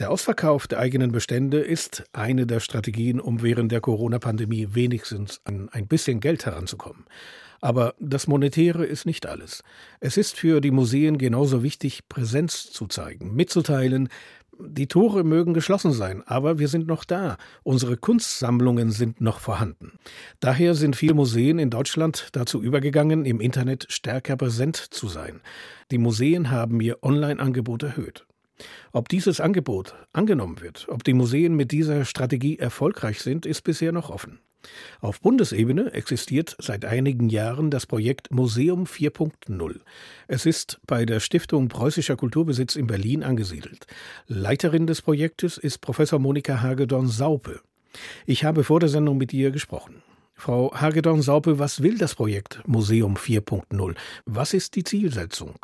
Der 0.00 0.10
Ausverkauf 0.10 0.66
der 0.66 0.78
eigenen 0.78 1.12
Bestände 1.12 1.58
ist 1.58 2.04
eine 2.12 2.46
der 2.46 2.60
Strategien, 2.60 3.20
um 3.20 3.42
während 3.42 3.72
der 3.72 3.80
Corona-Pandemie 3.80 4.68
wenigstens 4.72 5.40
an 5.44 5.68
ein 5.70 5.88
bisschen 5.88 6.20
Geld 6.20 6.46
heranzukommen. 6.46 7.04
Aber 7.60 7.94
das 7.98 8.26
Monetäre 8.26 8.84
ist 8.84 9.06
nicht 9.06 9.26
alles. 9.26 9.62
Es 9.98 10.16
ist 10.16 10.36
für 10.36 10.60
die 10.60 10.70
Museen 10.70 11.16
genauso 11.16 11.62
wichtig, 11.62 12.08
Präsenz 12.08 12.70
zu 12.70 12.86
zeigen, 12.86 13.34
mitzuteilen, 13.34 14.08
die 14.60 14.86
Tore 14.86 15.24
mögen 15.24 15.54
geschlossen 15.54 15.92
sein, 15.92 16.22
aber 16.26 16.58
wir 16.58 16.68
sind 16.68 16.86
noch 16.86 17.04
da. 17.04 17.36
Unsere 17.62 17.96
Kunstsammlungen 17.96 18.90
sind 18.90 19.20
noch 19.20 19.40
vorhanden. 19.40 19.98
Daher 20.40 20.74
sind 20.74 20.96
viele 20.96 21.14
Museen 21.14 21.58
in 21.58 21.70
Deutschland 21.70 22.28
dazu 22.32 22.62
übergegangen, 22.62 23.24
im 23.24 23.40
Internet 23.40 23.86
stärker 23.88 24.36
präsent 24.36 24.76
zu 24.76 25.08
sein. 25.08 25.40
Die 25.90 25.98
Museen 25.98 26.50
haben 26.50 26.80
ihr 26.80 27.02
Online-Angebot 27.02 27.82
erhöht. 27.82 28.26
Ob 28.92 29.08
dieses 29.08 29.40
Angebot 29.40 29.94
angenommen 30.12 30.60
wird, 30.60 30.86
ob 30.88 31.04
die 31.04 31.14
Museen 31.14 31.54
mit 31.56 31.72
dieser 31.72 32.04
Strategie 32.04 32.58
erfolgreich 32.58 33.20
sind, 33.20 33.46
ist 33.46 33.62
bisher 33.62 33.92
noch 33.92 34.10
offen. 34.10 34.38
Auf 35.00 35.20
Bundesebene 35.20 35.92
existiert 35.92 36.56
seit 36.58 36.84
einigen 36.84 37.28
Jahren 37.28 37.70
das 37.70 37.86
Projekt 37.86 38.30
Museum 38.30 38.84
4.0. 38.84 39.80
Es 40.28 40.46
ist 40.46 40.80
bei 40.86 41.04
der 41.04 41.20
Stiftung 41.20 41.68
Preußischer 41.68 42.16
Kulturbesitz 42.16 42.76
in 42.76 42.86
Berlin 42.86 43.22
angesiedelt. 43.22 43.86
Leiterin 44.26 44.86
des 44.86 45.02
Projektes 45.02 45.58
ist 45.58 45.78
Professor 45.78 46.18
Monika 46.18 46.62
Hagedorn-Saupe. 46.62 47.60
Ich 48.26 48.44
habe 48.44 48.64
vor 48.64 48.80
der 48.80 48.88
Sendung 48.88 49.18
mit 49.18 49.32
ihr 49.32 49.50
gesprochen. 49.50 50.02
Frau 50.34 50.72
Hagedorn-Saupe, 50.74 51.58
was 51.58 51.82
will 51.82 51.96
das 51.96 52.14
Projekt 52.14 52.60
Museum 52.66 53.14
4.0? 53.14 53.94
Was 54.26 54.52
ist 54.52 54.74
die 54.74 54.84
Zielsetzung? 54.84 55.54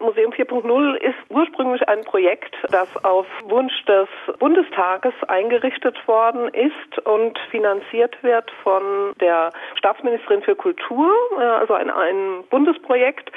Museum 0.00 0.32
4.0 0.32 0.96
ist 0.96 1.21
ursprünglich 1.32 1.88
ein 1.88 2.02
Projekt, 2.04 2.54
das 2.70 2.88
auf 3.04 3.26
Wunsch 3.44 3.84
des 3.86 4.08
Bundestages 4.38 5.14
eingerichtet 5.28 5.96
worden 6.06 6.48
ist 6.48 7.06
und 7.06 7.38
finanziert 7.50 8.22
wird 8.22 8.50
von 8.62 8.82
der 9.20 9.50
Staatsministerin 9.76 10.42
für 10.42 10.54
Kultur, 10.54 11.10
äh, 11.38 11.42
also 11.42 11.74
ein, 11.74 11.90
ein 11.90 12.44
Bundesprojekt, 12.50 13.32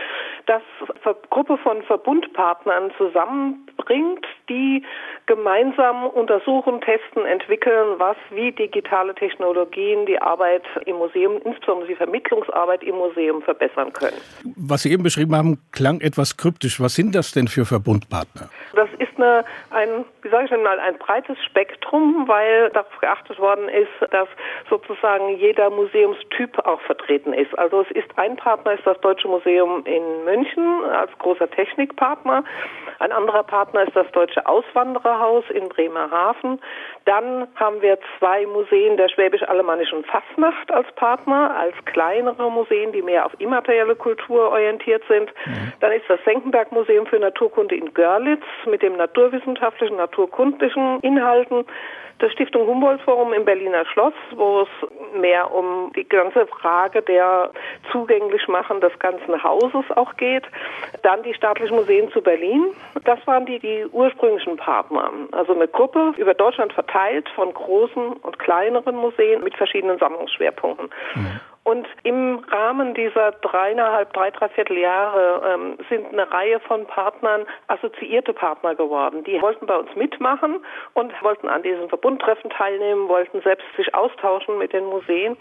das 0.45 0.61
eine 1.03 1.15
Gruppe 1.29 1.57
von 1.57 1.81
Verbundpartnern 1.83 2.91
zusammenbringt, 2.97 4.25
die 4.49 4.83
gemeinsam 5.25 6.05
untersuchen, 6.07 6.81
testen, 6.81 7.25
entwickeln, 7.25 7.97
was 7.97 8.17
wie 8.31 8.51
digitale 8.51 9.15
Technologien 9.15 10.05
die 10.05 10.21
Arbeit 10.21 10.63
im 10.85 10.97
Museum, 10.97 11.39
insbesondere 11.43 11.87
die 11.87 11.95
Vermittlungsarbeit 11.95 12.83
im 12.83 12.95
Museum 12.95 13.41
verbessern 13.41 13.91
können. 13.93 14.17
Was 14.55 14.83
Sie 14.83 14.91
eben 14.91 15.03
beschrieben 15.03 15.35
haben, 15.35 15.59
klang 15.71 16.01
etwas 16.01 16.37
kryptisch. 16.37 16.79
Was 16.79 16.95
sind 16.95 17.15
das 17.15 17.31
denn 17.31 17.47
für 17.47 17.65
Verbundpartner? 17.65 17.84
Das 18.73 18.89
ist 19.15 19.21
eine, 19.21 19.45
ein, 19.71 20.05
wie 20.21 20.29
sage 20.29 20.45
ich 20.45 20.49
denn 20.49 20.63
mal, 20.63 20.79
ein 20.79 20.97
breites 20.97 21.37
Spektrum, 21.43 22.27
weil 22.27 22.69
darauf 22.71 22.97
geachtet 22.99 23.39
worden 23.39 23.69
ist, 23.69 23.89
dass 24.11 24.27
sozusagen 24.69 25.37
jeder 25.37 25.69
Museumstyp 25.69 26.59
auch 26.65 26.81
vertreten 26.81 27.33
ist. 27.33 27.57
Also 27.57 27.81
es 27.81 27.91
ist 27.91 28.17
ein 28.17 28.35
Partner 28.35 28.73
ist 28.73 28.85
das 28.85 28.99
Deutsche 29.01 29.27
Museum 29.27 29.83
in 29.85 30.23
München 30.25 30.83
als 30.91 31.11
großer 31.19 31.49
Technikpartner. 31.49 32.43
Ein 32.99 33.11
anderer 33.11 33.43
Partner 33.43 33.83
ist 33.83 33.95
das 33.95 34.09
Deutsche 34.11 34.45
Auswandererhaus 34.45 35.43
in 35.49 35.67
Bremerhaven. 35.69 36.59
Dann 37.05 37.47
haben 37.55 37.81
wir 37.81 37.97
zwei 38.17 38.45
Museen 38.45 38.97
der 38.97 39.09
Schwäbisch-Alemannischen 39.09 40.03
Fastnacht 40.05 40.71
als 40.71 40.91
Partner, 40.93 41.55
als 41.57 41.75
kleinere 41.85 42.49
Museen, 42.49 42.91
die 42.91 43.01
mehr 43.01 43.25
auf 43.25 43.33
immaterielle 43.39 43.95
Kultur 43.95 44.49
orientiert 44.49 45.03
sind. 45.07 45.31
Mhm. 45.45 45.73
Dann 45.81 45.91
ist 45.91 46.05
das 46.07 46.19
Senckenberg 46.23 46.71
Museum 46.71 47.05
für 47.05 47.19
Naturkunde 47.19 47.75
in 47.75 47.93
Görlitz 47.93 48.43
mit 48.65 48.81
dem 48.81 48.97
naturwissenschaftlichen, 49.05 49.97
naturkundlichen 49.97 50.99
Inhalten 51.01 51.65
das 52.19 52.31
Stiftung 52.31 52.65
Humboldt 52.65 53.01
Forum 53.01 53.33
im 53.33 53.43
Berliner 53.43 53.85
Schloss, 53.85 54.13
wo 54.35 54.61
es 54.61 55.19
mehr 55.19 55.53
um 55.53 55.91
die 55.95 56.07
ganze 56.07 56.47
Frage 56.47 57.01
der 57.01 57.51
Zugänglichmachung 57.91 58.79
des 58.79 58.97
ganzen 58.99 59.43
Hauses 59.43 59.83
auch 59.95 60.15
geht. 60.15 60.43
Dann 61.03 61.23
die 61.23 61.33
staatlichen 61.33 61.75
Museen 61.75 62.09
zu 62.11 62.21
Berlin. 62.21 62.67
Das 63.03 63.19
waren 63.27 63.45
die, 63.45 63.59
die 63.59 63.85
ursprünglichen 63.91 64.55
Partner. 64.55 65.11
Also 65.33 65.53
eine 65.53 65.67
Gruppe 65.67 66.13
über 66.17 66.33
Deutschland 66.33 66.71
verteilt 66.71 67.27
von 67.35 67.53
großen 67.53 68.13
und 68.13 68.39
kleineren 68.39 68.95
Museen 68.95 69.43
mit 69.43 69.55
verschiedenen 69.57 69.97
Sammlungsschwerpunkten. 69.99 70.89
Mhm. 71.15 71.39
Und 71.65 71.87
im 72.03 72.45
Rahmen 72.51 72.93
dieser 72.93 73.31
dreieinhalb, 73.31 74.13
drei, 74.13 74.29
dreiviertel 74.29 74.77
Jahre 74.77 75.41
ähm, 75.51 75.77
sind 75.89 76.13
eine 76.13 76.31
Reihe 76.31 76.59
von 76.59 76.85
Partnern 76.85 77.47
assoziierte 77.67 78.33
Partner 78.33 78.75
geworden. 78.75 79.23
Die 79.23 79.41
wollten 79.41 79.65
bei 79.65 79.75
uns 79.75 79.89
mitmachen 79.95 80.63
und 80.93 81.11
wollten 81.23 81.49
an 81.49 81.63
diesem 81.63 81.89
Verbundtreffen 81.89 82.51
teilnehmen, 82.51 83.09
wollten 83.09 83.41
selbst 83.41 83.65
sich 83.75 83.95
austauschen 83.95 84.59
mit 84.59 84.73
den 84.73 84.85
Museen. 84.85 85.37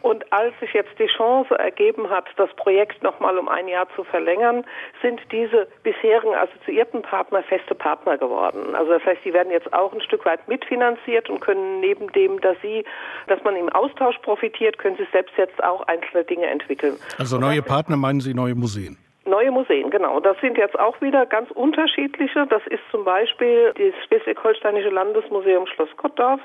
Und 0.00 0.32
als 0.32 0.58
sich 0.60 0.72
jetzt 0.72 0.98
die 0.98 1.08
Chance 1.08 1.58
ergeben 1.58 2.08
hat, 2.08 2.24
das 2.36 2.48
Projekt 2.54 3.02
nochmal 3.02 3.36
um 3.36 3.48
ein 3.48 3.68
Jahr 3.68 3.86
zu 3.96 4.04
verlängern, 4.04 4.64
sind 5.02 5.20
diese 5.30 5.68
bisherigen 5.82 6.34
assoziierten 6.34 7.02
Partner 7.02 7.42
feste 7.42 7.74
Partner 7.74 8.16
geworden. 8.16 8.74
Also 8.74 8.92
das 8.92 9.04
heißt, 9.04 9.22
die 9.26 9.34
werden 9.34 9.52
jetzt 9.52 9.70
auch 9.74 9.92
ein 9.92 10.00
Stück 10.00 10.24
weit 10.24 10.48
mitfinanziert 10.48 11.28
und 11.28 11.40
können 11.40 11.80
neben 11.80 12.10
dem, 12.12 12.40
dass 12.40 12.56
sie, 12.62 12.82
dass 13.26 13.44
man 13.44 13.56
im 13.56 13.68
Austausch 13.68 14.16
profitiert, 14.18 14.78
können 14.78 14.96
sie 14.96 15.06
selbst 15.12 15.36
jetzt 15.36 15.62
auch 15.66 15.86
einzelne 15.86 16.24
Dinge 16.24 16.46
entwickeln. 16.46 16.96
Also 17.18 17.38
neue 17.38 17.62
Partner 17.62 17.96
meinen 17.96 18.20
Sie 18.20 18.34
neue 18.34 18.54
Museen? 18.54 18.96
Neue 19.26 19.50
Museen, 19.50 19.90
genau. 19.90 20.20
Das 20.20 20.36
sind 20.40 20.56
jetzt 20.56 20.78
auch 20.78 21.00
wieder 21.00 21.26
ganz 21.26 21.50
unterschiedliche. 21.50 22.46
Das 22.46 22.62
ist 22.68 22.82
zum 22.92 23.04
Beispiel 23.04 23.74
das 23.76 23.92
Schleswig-Holsteinische 24.06 24.90
Landesmuseum 24.90 25.66
Schloss 25.66 25.88
Gottdorf. 25.96 26.40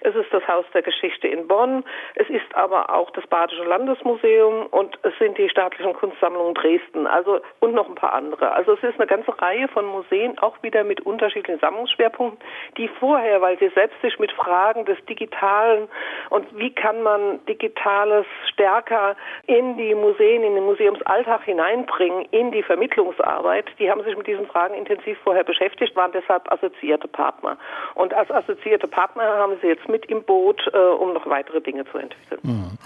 Es 0.00 0.14
ist 0.14 0.32
das 0.32 0.46
Haus 0.48 0.64
der 0.72 0.82
Geschichte 0.82 1.28
in 1.28 1.46
Bonn. 1.46 1.84
Es 2.14 2.28
ist 2.30 2.54
aber 2.54 2.94
auch 2.94 3.10
das 3.10 3.26
Badische 3.26 3.64
Landesmuseum 3.64 4.66
und 4.66 4.98
es 5.02 5.12
sind 5.18 5.36
die 5.38 5.48
staatlichen 5.48 5.92
Kunstsammlungen 5.92 6.54
Dresden. 6.54 7.06
Also 7.06 7.40
und 7.60 7.74
noch 7.74 7.88
ein 7.88 7.94
paar 7.94 8.12
andere. 8.12 8.52
Also 8.52 8.72
es 8.72 8.82
ist 8.82 8.98
eine 8.98 9.06
ganze 9.06 9.40
Reihe 9.40 9.68
von 9.68 9.84
Museen, 9.86 10.38
auch 10.38 10.62
wieder 10.62 10.84
mit 10.84 11.00
unterschiedlichen 11.02 11.60
Sammlungsschwerpunkten, 11.60 12.40
die 12.76 12.88
vorher, 12.88 13.40
weil 13.40 13.58
sie 13.58 13.68
selbst 13.74 14.00
sich 14.02 14.18
mit 14.18 14.32
Fragen 14.32 14.84
des 14.84 14.98
Digitalen 15.06 15.88
und 16.30 16.46
wie 16.56 16.74
kann 16.74 17.02
man 17.02 17.44
Digitales 17.46 18.26
stärker 18.52 19.16
in 19.46 19.76
die 19.76 19.94
Museen, 19.94 20.42
in 20.42 20.54
den 20.54 20.64
Museumsalltag 20.64 21.44
hineinbringen, 21.44 22.26
in 22.30 22.50
die 22.50 22.62
Vermittlungsarbeit, 22.62 23.66
die 23.78 23.90
haben 23.90 24.02
sich 24.04 24.16
mit 24.16 24.26
diesen 24.26 24.46
Fragen 24.46 24.74
intensiv 24.74 25.18
vorher 25.24 25.44
beschäftigt, 25.44 25.94
waren 25.96 26.12
deshalb 26.12 26.50
assoziierte 26.50 27.08
Partner. 27.08 27.58
Und 27.94 28.14
als 28.14 28.30
assoziierte 28.30 28.88
Partner 28.88 29.22
haben 29.22 29.58
sie 29.60 29.68
jetzt 29.68 29.88
mit 29.90 30.06
im 30.06 30.22
Boot, 30.24 30.60
äh, 30.72 30.78
um 30.78 31.12
noch 31.12 31.26
weitere 31.26 31.60
Dinge 31.60 31.84
zu 31.90 31.98
entwickeln. 31.98 32.40
Mhm. 32.42 32.78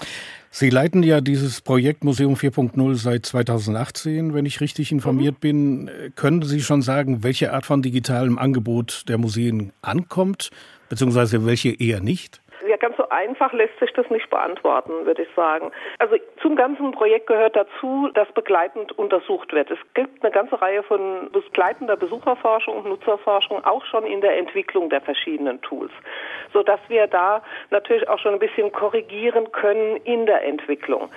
Sie 0.50 0.70
leiten 0.70 1.02
ja 1.02 1.20
dieses 1.20 1.60
Projekt 1.60 2.04
Museum 2.04 2.34
4.0 2.34 2.94
seit 2.94 3.26
2018, 3.26 4.34
wenn 4.34 4.46
ich 4.46 4.60
richtig 4.60 4.92
informiert 4.92 5.36
mhm. 5.36 5.40
bin. 5.40 5.90
Können 6.14 6.42
Sie 6.42 6.60
schon 6.60 6.80
sagen, 6.80 7.24
welche 7.24 7.52
Art 7.52 7.66
von 7.66 7.82
digitalem 7.82 8.38
Angebot 8.38 9.04
der 9.08 9.18
Museen 9.18 9.72
ankommt, 9.82 10.50
beziehungsweise 10.88 11.44
welche 11.44 11.70
eher 11.70 12.00
nicht? 12.00 12.40
Ja, 12.68 12.76
ganz 12.76 12.94
einfach 13.14 13.52
lässt 13.52 13.78
sich 13.78 13.92
das 13.92 14.08
nicht 14.10 14.28
beantworten, 14.30 15.06
würde 15.06 15.22
ich 15.22 15.28
sagen. 15.34 15.70
Also 15.98 16.16
zum 16.42 16.56
ganzen 16.56 16.92
Projekt 16.92 17.26
gehört 17.26 17.56
dazu, 17.56 18.10
dass 18.14 18.30
begleitend 18.32 18.92
untersucht 18.98 19.52
wird. 19.52 19.70
Es 19.70 19.78
gibt 19.94 20.22
eine 20.22 20.32
ganze 20.32 20.60
Reihe 20.60 20.82
von 20.82 21.30
begleitender 21.32 21.96
Besucherforschung 21.96 22.76
und 22.76 22.86
Nutzerforschung 22.86 23.64
auch 23.64 23.84
schon 23.86 24.04
in 24.06 24.20
der 24.20 24.36
Entwicklung 24.38 24.90
der 24.90 25.00
verschiedenen 25.00 25.60
Tools, 25.62 25.92
sodass 26.52 26.80
wir 26.88 27.06
da 27.06 27.42
natürlich 27.70 28.08
auch 28.08 28.18
schon 28.18 28.34
ein 28.34 28.38
bisschen 28.38 28.72
korrigieren 28.72 29.50
können 29.52 29.96
in 30.04 30.26
der 30.26 30.44
Entwicklung. 30.44 31.10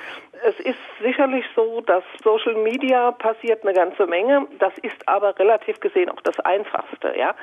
Es 0.44 0.60
ist 0.60 0.80
sicherlich 1.02 1.46
so, 1.56 1.82
dass 1.82 2.04
Social 2.24 2.56
Media 2.56 3.12
passiert 3.12 3.64
eine 3.64 3.74
ganze 3.74 4.06
Menge. 4.06 4.48
Das 4.60 4.78
ist 4.80 5.08
aber 5.08 5.38
relativ 5.40 5.80
gesehen 5.80 6.10
auch 6.10 6.22
das 6.22 6.40
Einfachste. 6.42 7.14
Ja? 7.18 7.34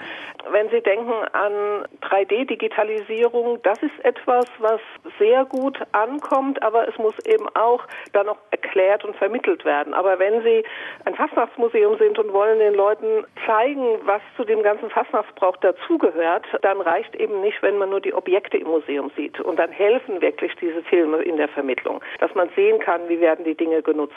Wenn 0.50 0.68
Sie 0.70 0.80
denken 0.80 1.12
an 1.32 1.86
3D-Digitalisierung, 2.02 3.60
das 3.62 3.82
ist 3.82 4.04
etwas, 4.04 4.43
was 4.58 4.80
sehr 5.18 5.44
gut 5.44 5.78
ankommt, 5.92 6.62
aber 6.62 6.88
es 6.88 6.96
muss 6.98 7.14
eben 7.26 7.48
auch 7.54 7.86
dann 8.12 8.26
noch 8.26 8.38
erklärt 8.50 9.04
und 9.04 9.16
vermittelt 9.16 9.64
werden. 9.64 9.94
Aber 9.94 10.18
wenn 10.18 10.42
Sie 10.42 10.64
ein 11.04 11.14
Fastnachtsmuseum 11.14 11.98
sind 11.98 12.18
und 12.18 12.32
wollen 12.32 12.58
den 12.58 12.74
Leuten 12.74 13.24
zeigen, 13.46 13.98
was 14.04 14.22
zu 14.36 14.44
dem 14.44 14.62
ganzen 14.62 14.90
Fastnachtsbrauch 14.90 15.56
dazugehört, 15.58 16.46
dann 16.62 16.80
reicht 16.80 17.14
eben 17.16 17.40
nicht, 17.40 17.62
wenn 17.62 17.78
man 17.78 17.90
nur 17.90 18.00
die 18.00 18.14
Objekte 18.14 18.58
im 18.58 18.68
Museum 18.68 19.10
sieht. 19.16 19.40
Und 19.40 19.58
dann 19.58 19.70
helfen 19.70 20.20
wirklich 20.20 20.54
diese 20.60 20.82
Filme 20.82 21.18
in 21.22 21.36
der 21.36 21.48
Vermittlung, 21.48 22.00
dass 22.18 22.34
man 22.34 22.48
sehen 22.56 22.78
kann, 22.80 23.08
wie 23.08 23.20
werden 23.20 23.44
die 23.44 23.54
Dinge 23.54 23.82
genutzt. 23.82 24.14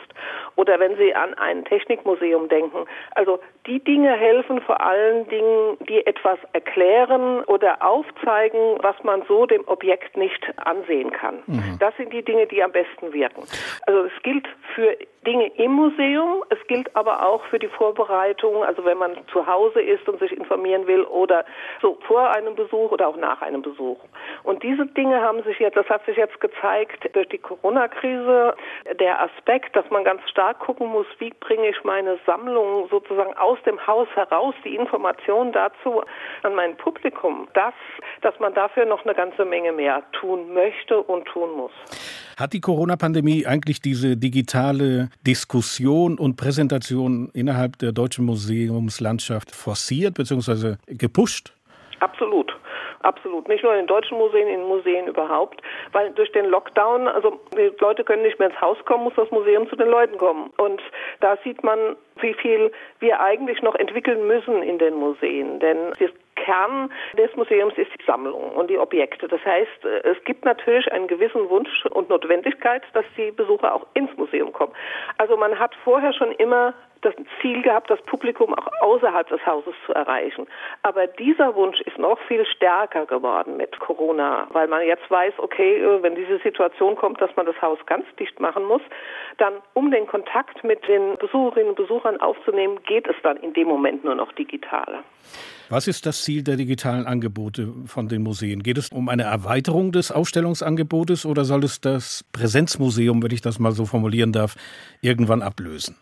Oder 0.55 0.79
wenn 0.79 0.97
Sie 0.97 1.13
an 1.13 1.33
ein 1.35 1.65
Technikmuseum 1.65 2.49
denken. 2.49 2.85
Also 3.15 3.39
die 3.65 3.79
Dinge 3.79 4.11
helfen 4.11 4.61
vor 4.61 4.81
allen 4.81 5.27
Dingen, 5.29 5.77
die 5.87 6.05
etwas 6.05 6.39
erklären 6.53 7.43
oder 7.45 7.85
aufzeigen, 7.85 8.77
was 8.81 8.95
man 9.03 9.23
so 9.27 9.45
dem 9.45 9.67
Objekt 9.67 10.16
nicht 10.17 10.43
ansehen 10.57 11.11
kann. 11.11 11.39
Mhm. 11.45 11.77
Das 11.79 11.95
sind 11.97 12.11
die 12.11 12.23
Dinge, 12.23 12.47
die 12.47 12.63
am 12.63 12.71
besten 12.71 13.13
wirken. 13.13 13.43
Also 13.85 14.05
es 14.05 14.23
gilt 14.23 14.47
für 14.75 14.97
Dinge 15.27 15.47
im 15.57 15.73
Museum, 15.73 16.45
es 16.49 16.67
gilt 16.67 16.95
aber 16.95 17.27
auch 17.27 17.43
für 17.47 17.59
die 17.59 17.67
Vorbereitung, 17.67 18.63
also 18.63 18.85
wenn 18.85 18.97
man 18.97 19.17
zu 19.33 19.45
Hause 19.45 19.81
ist 19.81 20.07
und 20.07 20.19
sich 20.19 20.31
informieren 20.31 20.87
will 20.87 21.03
oder 21.03 21.43
so 21.81 21.97
vor 22.07 22.29
einem 22.29 22.55
Besuch 22.55 22.91
oder 22.91 23.09
auch 23.09 23.17
nach 23.17 23.41
einem 23.41 23.61
Besuch. 23.61 23.99
Und 24.43 24.63
diese 24.63 24.85
Dinge 24.85 25.21
haben 25.21 25.43
sich 25.43 25.59
jetzt, 25.59 25.75
das 25.75 25.89
hat 25.89 26.05
sich 26.05 26.15
jetzt 26.15 26.39
gezeigt 26.39 27.13
durch 27.13 27.27
die 27.27 27.39
Corona-Krise, 27.39 28.55
der 29.01 29.21
Aspekt, 29.21 29.75
dass 29.75 29.89
man 29.89 30.05
ganz 30.05 30.21
stark 30.29 30.59
gucken 30.59 30.87
muss, 30.87 31.07
wie 31.19 31.31
bringe 31.31 31.67
ich 31.67 31.83
meine 31.83 32.17
Sammlung 32.25 32.87
sozusagen 32.89 33.33
aus 33.35 33.61
dem 33.65 33.85
Haus 33.85 34.07
heraus, 34.15 34.55
die 34.63 34.75
Information 34.75 35.51
dazu 35.51 36.03
an 36.43 36.55
mein 36.55 36.77
Publikum, 36.77 37.49
das, 37.53 37.73
dass 38.21 38.39
man 38.39 38.53
dafür 38.53 38.85
noch 38.85 39.03
eine 39.03 39.13
ganze 39.13 39.43
Menge 39.43 39.73
mehr 39.73 40.03
tun 40.13 40.53
möchte 40.53 41.01
und 41.01 41.25
tun 41.25 41.51
muss. 41.51 42.16
Hat 42.37 42.53
die 42.53 42.61
Corona-Pandemie 42.61 43.47
eigentlich 43.47 43.81
diese 43.81 44.15
digitale 44.15 45.09
Diskussion 45.25 46.19
und 46.19 46.35
Präsentation 46.35 47.31
innerhalb 47.33 47.79
der 47.79 47.91
deutschen 47.91 48.25
Museumslandschaft 48.25 49.55
forciert 49.55 50.13
bzw. 50.13 50.75
gepusht? 50.85 51.51
Absolut. 51.99 52.55
Absolut. 53.01 53.47
Nicht 53.47 53.63
nur 53.63 53.73
in 53.73 53.79
den 53.79 53.87
deutschen 53.87 54.19
Museen, 54.19 54.47
in 54.47 54.63
Museen 54.67 55.07
überhaupt. 55.07 55.61
Weil 55.93 56.11
durch 56.11 56.31
den 56.31 56.45
Lockdown, 56.45 57.07
also 57.07 57.39
die 57.55 57.71
Leute 57.79 58.03
können 58.03 58.21
nicht 58.21 58.37
mehr 58.37 58.49
ins 58.49 58.61
Haus 58.61 58.77
kommen, 58.85 59.05
muss 59.05 59.13
das 59.15 59.31
Museum 59.31 59.67
zu 59.69 59.75
den 59.75 59.87
Leuten 59.87 60.17
kommen. 60.17 60.51
Und 60.57 60.81
da 61.21 61.37
sieht 61.43 61.63
man, 61.63 61.95
wie 62.21 62.35
viel 62.35 62.71
wir 62.99 63.19
eigentlich 63.19 63.63
noch 63.63 63.75
entwickeln 63.75 64.27
müssen 64.27 64.61
in 64.61 64.77
den 64.77 64.95
Museen. 64.95 65.59
Denn 65.59 65.77
das 65.99 66.11
Kern 66.47 66.89
des 67.17 67.35
Museums 67.35 67.73
ist 67.77 67.91
die 67.99 68.05
Sammlung 68.05 68.51
und 68.51 68.69
die 68.69 68.79
Objekte. 68.79 69.27
Das 69.27 69.43
heißt, 69.43 69.83
es 70.03 70.23
gibt 70.23 70.45
natürlich 70.45 70.89
einen 70.93 71.07
gewissen 71.07 71.49
Wunsch 71.49 71.85
und 71.87 72.07
Notwendigkeit, 72.09 72.83
dass 72.93 73.03
die 73.17 73.31
Besucher 73.31 73.73
auch 73.73 73.85
ins 73.95 74.15
Museum 74.15 74.53
kommen. 74.53 74.71
Also 75.17 75.35
man 75.35 75.59
hat 75.59 75.75
vorher 75.83 76.13
schon 76.13 76.31
immer 76.31 76.73
das 77.01 77.13
Ziel 77.41 77.61
gehabt, 77.61 77.89
das 77.89 78.01
Publikum 78.03 78.53
auch 78.53 78.67
außerhalb 78.81 79.27
des 79.29 79.45
Hauses 79.45 79.73
zu 79.85 79.93
erreichen. 79.93 80.47
Aber 80.83 81.07
dieser 81.07 81.55
Wunsch 81.55 81.81
ist 81.81 81.97
noch 81.97 82.19
viel 82.27 82.45
stärker 82.45 83.05
geworden 83.05 83.57
mit 83.57 83.79
Corona, 83.79 84.47
weil 84.51 84.67
man 84.67 84.85
jetzt 84.85 85.09
weiß, 85.09 85.33
okay, 85.37 85.77
äh, 85.81 86.03
wenn 86.03 86.15
diese 86.15 86.39
Situation 86.39 86.95
kommt, 86.95 87.21
dass 87.21 87.35
man 87.35 87.45
das 87.45 87.59
Haus 87.61 87.79
ganz 87.85 88.05
dicht 88.19 88.39
machen 88.39 88.65
muss, 88.65 88.81
dann 89.37 89.53
um 89.73 89.91
den 89.91 90.07
Kontakt 90.07 90.63
mit 90.63 90.87
den 90.87 91.17
Besucherinnen 91.17 91.69
und 91.69 91.75
Besuchern 91.75 92.19
aufzunehmen, 92.19 92.79
geht 92.83 93.07
es 93.07 93.15
dann 93.23 93.37
in 93.37 93.53
dem 93.53 93.67
Moment 93.67 94.03
nur 94.03 94.15
noch 94.15 94.31
digital. 94.33 95.03
Was 95.69 95.87
ist 95.89 96.05
das 96.05 96.23
Ziel 96.23 96.43
der 96.43 96.55
digitalen 96.55 97.05
Angebote 97.05 97.73
von 97.87 98.07
den 98.07 98.23
Museen? 98.23 98.63
Geht 98.63 98.77
es 98.77 98.89
um 98.89 99.09
eine 99.09 99.23
Erweiterung 99.23 99.91
des 99.91 100.13
Ausstellungsangebotes 100.13 101.25
oder 101.25 101.43
soll 101.43 101.65
es 101.65 101.81
das 101.81 102.23
Präsenzmuseum, 102.31 103.21
wenn 103.21 103.31
ich 103.31 103.41
das 103.41 103.59
mal 103.59 103.73
so 103.73 103.85
formulieren 103.85 104.31
darf, 104.31 104.55
irgendwann 105.01 105.41
ablösen? 105.41 105.97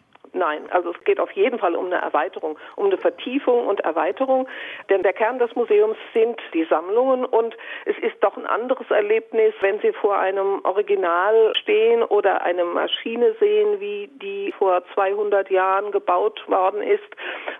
Nein, 0.45 0.69
also 0.71 0.93
geht 1.06 1.20
auf 1.20 1.32
jeden 1.32 1.60
Fall 1.60 1.76
um 1.76 1.86
eine 1.86 2.02
Erweiterung, 2.02 2.58
um 2.76 2.88
eine 2.88 2.98
Vertiefung 2.98 3.68
und 3.68 3.80
Erweiterung, 3.82 4.48
denn 4.89 5.04
der 5.04 5.13
Kern 5.13 5.39
des 5.39 5.56
Museums 5.56 5.98
sind 6.13 6.39
die 6.54 6.65
Sammlungen 6.65 7.26
und 7.26 7.56
es 7.86 7.98
ist 8.00 8.22
doch 8.22 8.36
ein 8.36 8.46
anderes 8.46 8.89
Erlebnis, 8.89 9.54
wenn 9.62 9.80
Sie 9.80 9.94
vor 9.94 10.18
einem 10.18 10.62
Original 10.63 11.54
stehen 11.56 12.04
oder 12.04 12.41
eine 12.41 12.65
Maschine 12.65 13.36
sehen, 13.39 13.80
wie 13.80 14.10
die 14.15 14.54
vor 14.58 14.84
200 14.94 15.50
Jahren 15.50 15.91
gebaut 15.91 16.44
worden 16.48 16.82
ist 16.82 17.04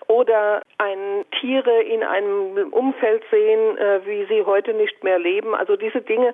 oder 0.08 0.62
ein 0.78 1.26
Tiere 1.40 1.82
in 1.84 2.04
einem 2.04 2.74
Umfeld 2.74 3.24
sehen, 3.32 3.78
äh, 3.78 4.06
wie 4.06 4.26
sie 4.26 4.44
heute 4.44 4.74
nicht 4.74 5.04
mehr 5.04 5.20
leben. 5.20 5.56
Also 5.56 5.76
diese 5.76 6.02
Dinge 6.02 6.34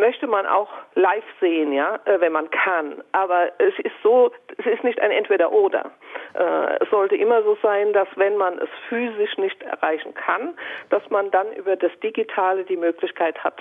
möchte 0.00 0.26
man 0.26 0.46
auch 0.46 0.70
live 0.94 1.24
sehen, 1.40 1.72
ja, 1.72 1.98
äh, 2.04 2.20
wenn 2.20 2.32
man 2.32 2.50
kann. 2.50 3.02
Aber 3.12 3.50
es 3.58 3.74
ist 3.78 3.94
so, 4.02 4.30
es 4.56 4.66
ist 4.66 4.84
nicht 4.84 5.00
ein 5.00 5.10
entweder 5.10 5.32
entweder 5.32 5.52
oder. 5.52 5.90
Äh, 6.34 6.82
es 6.82 6.90
sollte 6.90 7.16
immer 7.16 7.42
so 7.42 7.56
sein, 7.62 7.92
dass 7.92 8.08
wenn 8.16 8.36
man 8.36 8.58
es 8.58 8.68
physisch 8.88 9.36
nicht 9.38 9.62
erreichen 9.62 10.14
kann, 10.14 10.54
dass 10.90 11.08
man 11.10 11.30
dann 11.30 11.52
über 11.54 11.76
das 11.76 11.92
Digitale 12.02 12.64
die 12.64 12.76
Möglichkeit 12.76 13.42
hat, 13.42 13.58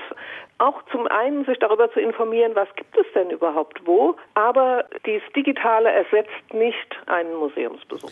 auch 0.58 0.82
zum 0.92 1.08
einen 1.08 1.46
sich 1.46 1.60
darüber 1.60 1.92
zu 1.92 2.00
informieren, 2.00 2.56
was 2.56 2.74
gibt 2.76 2.98
es 2.98 3.06
denn 3.14 3.30
überhaupt 3.30 3.86
wo, 3.86 4.16
aber 4.36 4.86
dieses 5.06 5.28
Digitale 5.34 5.90
ersetzt 5.92 6.54
nicht 6.54 6.98
einen 7.08 7.36
Museumsbesuch. 7.36 8.12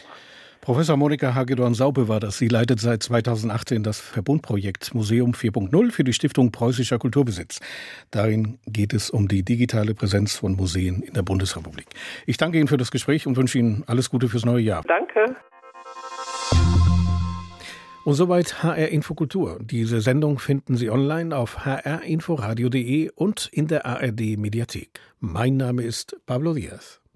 Professor 0.61 0.97
Monika 0.97 1.33
Hagedorn-Saupe 1.33 2.07
war 2.07 2.19
das. 2.19 2.37
Sie 2.37 2.47
leitet 2.47 2.79
seit 2.79 3.01
2018 3.01 3.81
das 3.81 3.99
Verbundprojekt 3.99 4.93
Museum 4.93 5.31
4.0 5.31 5.91
für 5.91 6.03
die 6.03 6.13
Stiftung 6.13 6.51
Preußischer 6.51 6.99
Kulturbesitz. 6.99 7.59
Darin 8.11 8.59
geht 8.67 8.93
es 8.93 9.09
um 9.09 9.27
die 9.27 9.43
digitale 9.43 9.95
Präsenz 9.95 10.35
von 10.35 10.55
Museen 10.55 11.01
in 11.01 11.13
der 11.13 11.23
Bundesrepublik. 11.23 11.87
Ich 12.25 12.37
danke 12.37 12.59
Ihnen 12.59 12.67
für 12.67 12.77
das 12.77 12.91
Gespräch 12.91 13.25
und 13.25 13.37
wünsche 13.37 13.57
Ihnen 13.57 13.83
alles 13.87 14.09
Gute 14.09 14.27
fürs 14.27 14.45
neue 14.45 14.61
Jahr. 14.61 14.83
Danke. 14.87 15.35
Und 18.03 18.13
soweit 18.15 18.63
HR 18.63 18.89
Infokultur. 18.89 19.59
Diese 19.61 20.01
Sendung 20.01 20.39
finden 20.39 20.77
Sie 20.77 20.89
online 20.89 21.35
auf 21.35 21.65
hrinforadio.de 21.65 23.11
und 23.13 23.49
in 23.51 23.67
der 23.67 23.85
ARD 23.85 24.37
Mediathek. 24.37 24.99
Mein 25.19 25.57
Name 25.57 25.83
ist 25.83 26.17
Pablo 26.25 26.53
Diaz. 26.53 27.01